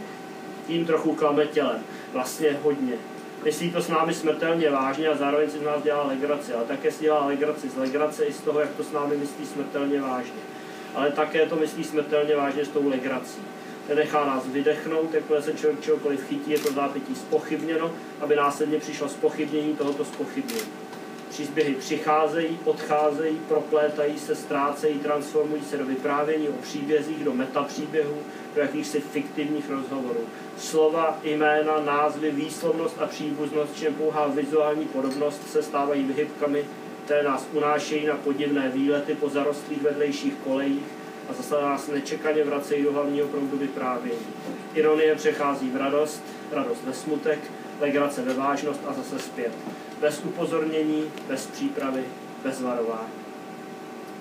[0.68, 1.84] Tím trochu klame tělem,
[2.14, 2.94] vlastně hodně.
[3.44, 6.92] Myslí to s námi smrtelně vážně a zároveň si z nás dělá legraci, ale také
[6.92, 10.42] si dělá legraci z legrace i z toho, jak to s námi myslí smrtelně vážně.
[10.96, 13.42] Ale také to myslí smrtelně vážně s tou legrací
[13.90, 19.10] nenechá nás vydechnout, jakmile se člověk čehokoliv chytí, je to zápětí spochybněno, aby následně přišlo
[19.10, 20.83] spochybnění tohoto spochybnění.
[21.34, 28.18] Příběhy přicházejí, odcházejí, proplétají se, ztrácejí, transformují se do vyprávění o příbězích, do metapříběhů,
[28.56, 30.20] do jakýchsi fiktivních rozhovorů.
[30.58, 36.66] Slova, jména, názvy, výslovnost a příbuznost, čem pouhá vizuální podobnost, se stávají vyhybkami,
[37.06, 40.84] které nás unášejí na podivné výlety po zarostlých vedlejších kolejích,
[41.30, 44.28] a zase nás nečekaně vracejí do hlavního proudu vyprávění.
[44.74, 47.40] Ironie přechází v radost, radost ve smutek,
[47.84, 49.52] legrace ve vážnost a zase zpět.
[50.02, 52.04] Bez upozornění, bez přípravy,
[52.44, 53.14] bez varování.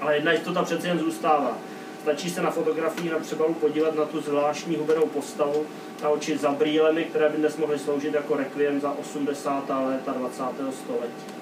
[0.00, 1.58] Ale jedna jistota přece jen zůstává.
[2.02, 5.66] Stačí se na fotografii na přebalu podívat na tu zvláštní hubenou postavu,
[6.02, 9.70] na oči za brýlemi, které by dnes mohly sloužit jako rekviem za 80.
[9.86, 10.42] léta 20.
[10.84, 11.32] století.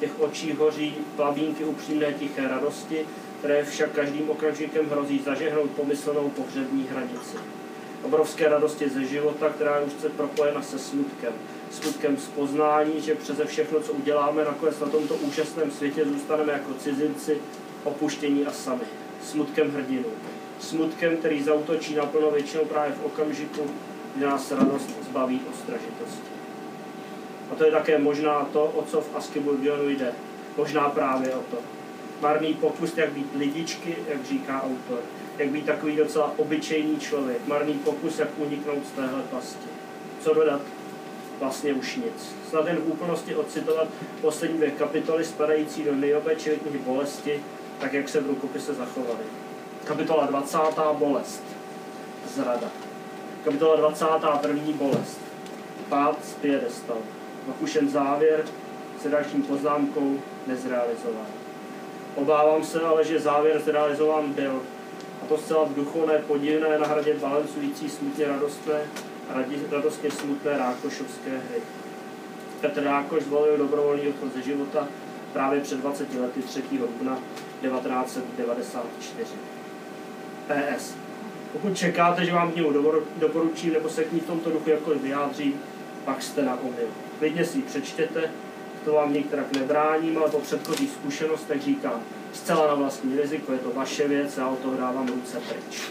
[0.00, 3.06] Těch očí hoří plavínky upřímné tiché radosti,
[3.38, 7.55] které však každým okamžikem hrozí zažehnout pomyslnou pohřební hranici.
[8.06, 11.32] Obrovské radosti ze života, která je už se propojena se smutkem.
[11.70, 16.74] Smutkem z poznání, že přeze všechno, co uděláme, nakonec na tomto úžasném světě zůstaneme jako
[16.74, 17.38] cizinci,
[17.84, 18.84] opuštění a sami.
[19.22, 20.08] Smutkem hrdinů.
[20.58, 23.70] Smutkem, který zautočí naplno většinou právě v okamžiku,
[24.14, 26.30] kdy nás radost zbaví ostražitosti.
[27.52, 30.12] A to je také možná to, o co v Askiburgionu jde.
[30.56, 31.56] Možná právě o to
[32.20, 34.98] marný pokus, jak být lidičky, jak říká autor,
[35.38, 39.66] jak být takový docela obyčejný člověk, marný pokus, jak uniknout z téhle pasti.
[40.20, 40.60] Co dodat?
[41.40, 42.34] Vlastně už nic.
[42.50, 43.88] Snad jen v úplnosti ocitovat
[44.20, 46.36] poslední dvě kapitoly spadající do Niobe,
[46.78, 47.40] bolesti,
[47.80, 49.24] tak jak se v rukopise zachovaly.
[49.84, 50.58] Kapitola 20.
[50.92, 51.42] bolest.
[52.34, 52.70] Zrada.
[53.44, 54.62] Kapitola 21.
[54.72, 55.20] bolest.
[55.88, 56.98] Pád z piedestal.
[57.46, 58.44] Pak už jen závěr
[59.02, 61.26] se dalším poznámkou nezrealizován.
[62.14, 64.62] Obávám se ale, že závěr zrealizován byl.
[65.28, 68.80] To zcela v duchu ne podivné na hradě balancující smutně radostné,
[69.70, 71.60] radostně smutné Rákošovské hry.
[72.60, 74.88] Petr Rákoš zvolil dobrovolný odchod ze života
[75.32, 76.62] právě před 20 lety 3.
[76.72, 77.18] dubna
[77.62, 79.26] 1994.
[80.46, 80.94] PS.
[81.52, 82.72] Pokud čekáte, že vám knihu
[83.16, 85.60] doporučím nebo se k ní v tomto duchu jakkoliv vyjádřím,
[86.04, 86.88] pak jste na omyl.
[87.18, 88.30] Klidně si ji přečtěte,
[88.86, 92.00] to vám některak nebráním, ale po předchozích zkušenostech říkám,
[92.32, 95.82] zcela na vlastní riziko, je to vaše věc, já o to dávám ruce pryč.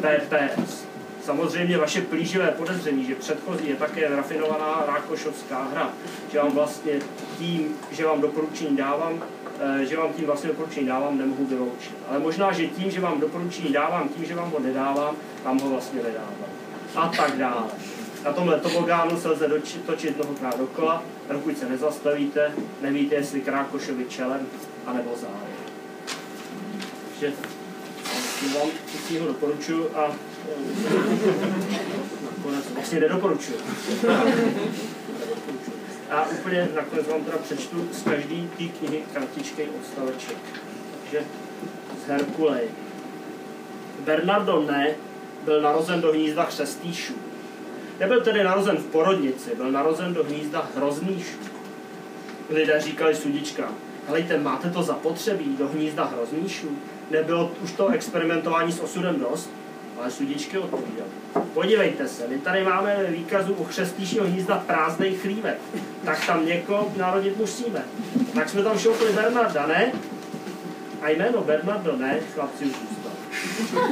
[0.00, 0.84] PPS.
[1.22, 5.92] Samozřejmě vaše plíživé podezření, že předchozí je také rafinovaná rákošovská hra,
[6.32, 6.92] že vám vlastně
[7.38, 9.22] tím, že vám doporučení dávám,
[9.60, 11.96] eh, že vám tím vlastně doporučení dávám, nemohu vyloučit.
[12.08, 15.70] Ale možná, že tím, že vám doporučení dávám, tím, že vám ho nedávám, vám ho
[15.70, 16.50] vlastně nedávám.
[16.96, 17.93] A tak dále.
[18.24, 19.48] Na tomhle tobogánu se lze
[19.86, 24.46] točit mnohokrát dokola, dokud se nezastavíte, nevíte, jestli Krákošovi čelem,
[24.86, 25.56] anebo zájem.
[27.10, 27.32] Takže
[28.58, 28.68] vám
[29.08, 30.12] tu ho doporučuji a
[32.36, 33.58] nakonec vlastně nedoporučuji.
[36.10, 40.36] A úplně nakonec vám teda přečtu z každé té knihy kartičky odstaveček.
[41.00, 41.26] Takže
[42.04, 42.68] z Herkulej.
[44.04, 44.94] Bernardo Ne
[45.44, 47.23] byl narozen do hnízda chřestýšů.
[48.00, 51.38] Nebyl tedy narozen v porodnici, byl narozen do hnízda hrozníšů.
[52.50, 53.74] Lidé říkali sudičkám,
[54.06, 56.68] helejte, máte to zapotřebí do hnízda hrozníšů?
[57.10, 59.50] Nebylo už to experimentování s osudem dost?
[59.98, 61.06] Ale sudičky odpovídal.
[61.54, 65.58] Podívejte se, my tady máme výkazu u chřestíšího hnízda prázdnej chlívek.
[66.04, 67.84] Tak tam někoho narodit musíme.
[68.34, 69.92] Tak jsme tam šoupli Bernarda, ne?
[71.02, 72.72] A jméno Bernardo ne, chlapci už
[73.58, 73.88] zůstal.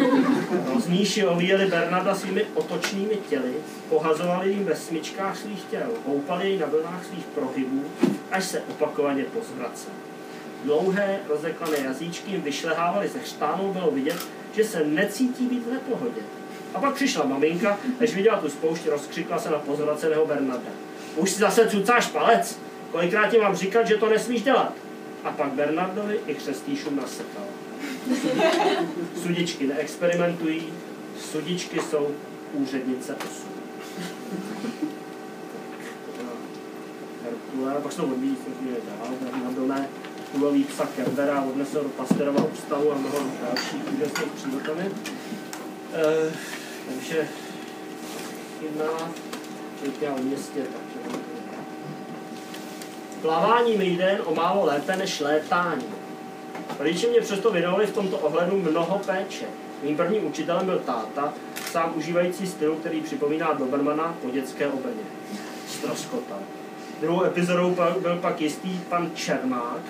[0.75, 3.53] Rozníši ovíjeli Bernarda svými otočnými těly,
[3.89, 7.85] pohazovali jim ve smyčkách svých těl, houpali jej na vlnách svých prohybů,
[8.31, 9.93] až se opakovaně pozvracel.
[10.65, 14.27] Dlouhé, rozeklané jazyčky jim vyšlehávali ze štánou, bylo vidět,
[14.57, 16.21] že se necítí být v nepohodě.
[16.75, 20.71] A pak přišla maminka, než viděla tu spoušť, rozkřikla se na pozvraceného Bernarda.
[21.17, 22.59] Už si zase cucáš palec?
[22.93, 24.73] Kolikrát ti mám říkat, že to nesmíš dělat?
[25.25, 27.45] A pak Bernardovi i křestýšům nasekal.
[29.23, 30.73] Sudičky neexperimentují,
[31.21, 32.09] sudičky jsou
[32.53, 33.53] úřednice osudu.
[37.25, 39.89] Herkule, pak jsou odbíjí, jsme měli dál, Bernardo ne,
[40.33, 44.91] kulový psa Kerbera odnesl do Pasterova ústavu a mnoho dalších úžasných přírodami.
[45.95, 46.33] E,
[46.89, 47.29] takže
[48.63, 48.85] jedna,
[50.01, 51.19] já o městě, takže
[53.23, 56.02] Plavání mi jde o málo lépe než létání.
[56.79, 59.45] Rodiče mě přesto věnovali v tomto ohledu mnoho péče.
[59.83, 61.35] Mým prvním učitelem byl táta,
[61.71, 65.03] sám užívající stylu, který připomíná Dobermana po dětské obrně.
[65.69, 66.39] Stroskota.
[67.01, 69.81] Druhou epizodou byl pak jistý pan Čermák,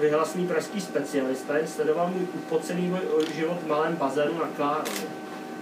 [0.00, 2.96] vyhlasný pražský specialista, jen sledoval můj upocený
[3.34, 5.08] život v malém bazénu na Klárově.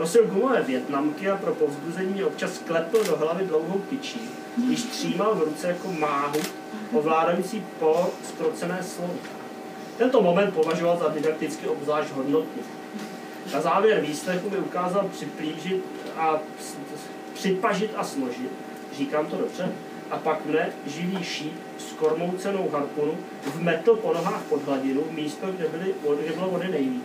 [0.00, 5.34] Nosil gumové větnamky a pro povzbuzení mě občas klepl do hlavy dlouhou tyčí, když třímal
[5.34, 6.40] v ruce jako máhu
[6.92, 9.35] ovládající po zkrocené slovo.
[9.98, 12.62] Tento moment považoval za didakticky obzvlášť hodnotný.
[13.52, 15.84] Na závěr výslechu mi ukázal připlížit
[16.16, 16.38] a
[17.34, 18.52] připažit a složit,
[18.96, 19.72] říkám to dobře,
[20.10, 23.18] a pak mne živý šíp s kormoucenou harpunu
[23.54, 27.04] vmetl po nohách pod hladinu, místo, kde, byly, kde bylo vody nejvíc.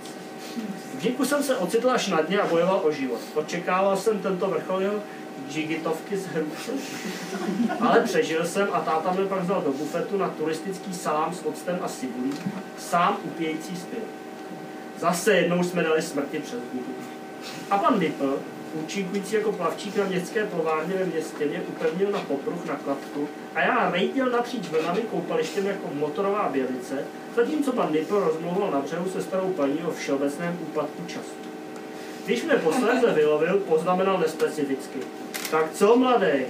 [0.95, 3.19] V díku jsem se ocitl až na dně a bojoval o život.
[3.35, 4.99] Očekával jsem tento vrchol jeho
[5.49, 6.71] džigitovky z hruše.
[7.79, 11.79] Ale přežil jsem a táta mě pak vzal do bufetu na turistický salám s octem
[11.81, 12.33] a sibulí,
[12.77, 14.03] sám upějící zpěv.
[14.99, 16.93] Zase jednou jsme dali smrti přes hubu.
[17.69, 18.39] A pan Nipl,
[18.73, 23.61] účinkující jako plavčík na městské plovárně ve městě, mě upevnil na popruh na kladku a
[23.61, 29.21] já rejdil napříč vlnami koupalištěm jako motorová bělice, zatímco pan Nipl rozmlouval na břehu se
[29.21, 31.35] starou paní o všeobecném úpadku času.
[32.25, 34.99] Když mě posledně vylovil, poznamenal nespecificky.
[35.51, 36.45] Tak co, mladý?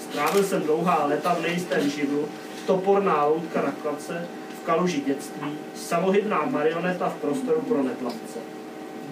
[0.00, 2.28] Strávil jsem dlouhá léta v nejistém živlu,
[2.66, 4.28] toporná loutka na kladce,
[4.60, 8.38] v kaluži dětství, samohybná marioneta v prostoru pro neplavce.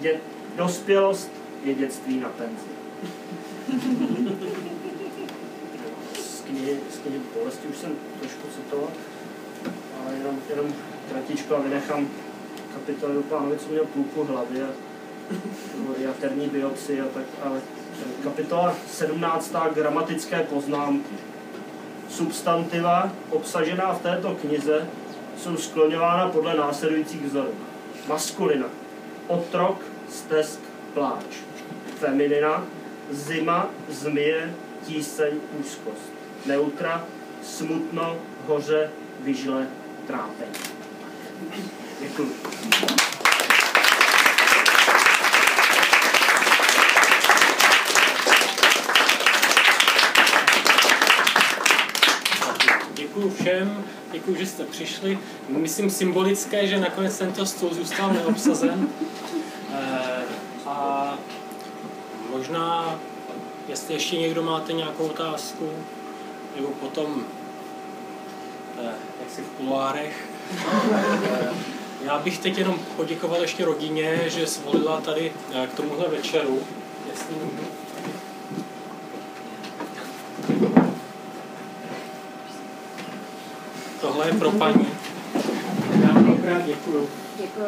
[0.01, 0.19] Dě-
[0.55, 1.31] dospělost
[1.63, 2.65] je dětství na penzi.
[6.19, 6.77] Z knihy,
[7.39, 8.89] bolesti už jsem trošku citoval,
[10.03, 10.73] ale jenom, jenom
[11.11, 12.07] kratičko a vynechám
[12.73, 14.67] kapitoly do pánovi, co měl půlku hlavy a
[15.97, 17.61] jaterní biopsy a tak, ale
[18.23, 19.55] kapitola 17.
[19.73, 21.15] gramatické poznámky.
[22.09, 24.87] Substantiva obsažená v této knize
[25.37, 27.53] jsou skloňována podle následujících vzorů.
[28.07, 28.67] Maskulina.
[29.27, 30.59] Otrok, stesk,
[30.93, 31.25] pláč.
[31.99, 32.65] Feminina.
[33.11, 36.13] Zima, zmije, tíseň, úzkost.
[36.45, 37.05] Neutra.
[37.43, 38.17] Smutno,
[38.47, 38.89] hoře,
[39.19, 39.67] vyžle,
[40.07, 40.53] trápení.
[42.01, 42.35] Děkuji.
[53.23, 55.19] Děkuji všem, děkuji, že jste přišli.
[55.49, 58.87] Myslím symbolické, že nakonec tento stůl zůstal neobsazen.
[59.75, 60.23] Eh,
[60.65, 61.17] a
[62.29, 62.99] možná,
[63.67, 65.69] jestli ještě někdo máte nějakou otázku,
[66.55, 67.23] nebo potom,
[68.79, 70.25] eh, jak si v kuloárech.
[70.91, 71.49] Eh,
[72.05, 75.33] já bych teď jenom poděkoval ještě rodině, že svolila tady
[75.67, 76.59] k tomuhle večeru.
[77.11, 77.35] Jestli
[84.23, 84.87] Tohle je pro paní.
[86.07, 87.09] Já mnohokrát děkuju.
[87.37, 87.67] Děkuji.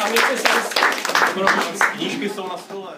[0.00, 0.48] A mějte se.
[1.96, 2.92] Knížky jsou na stole.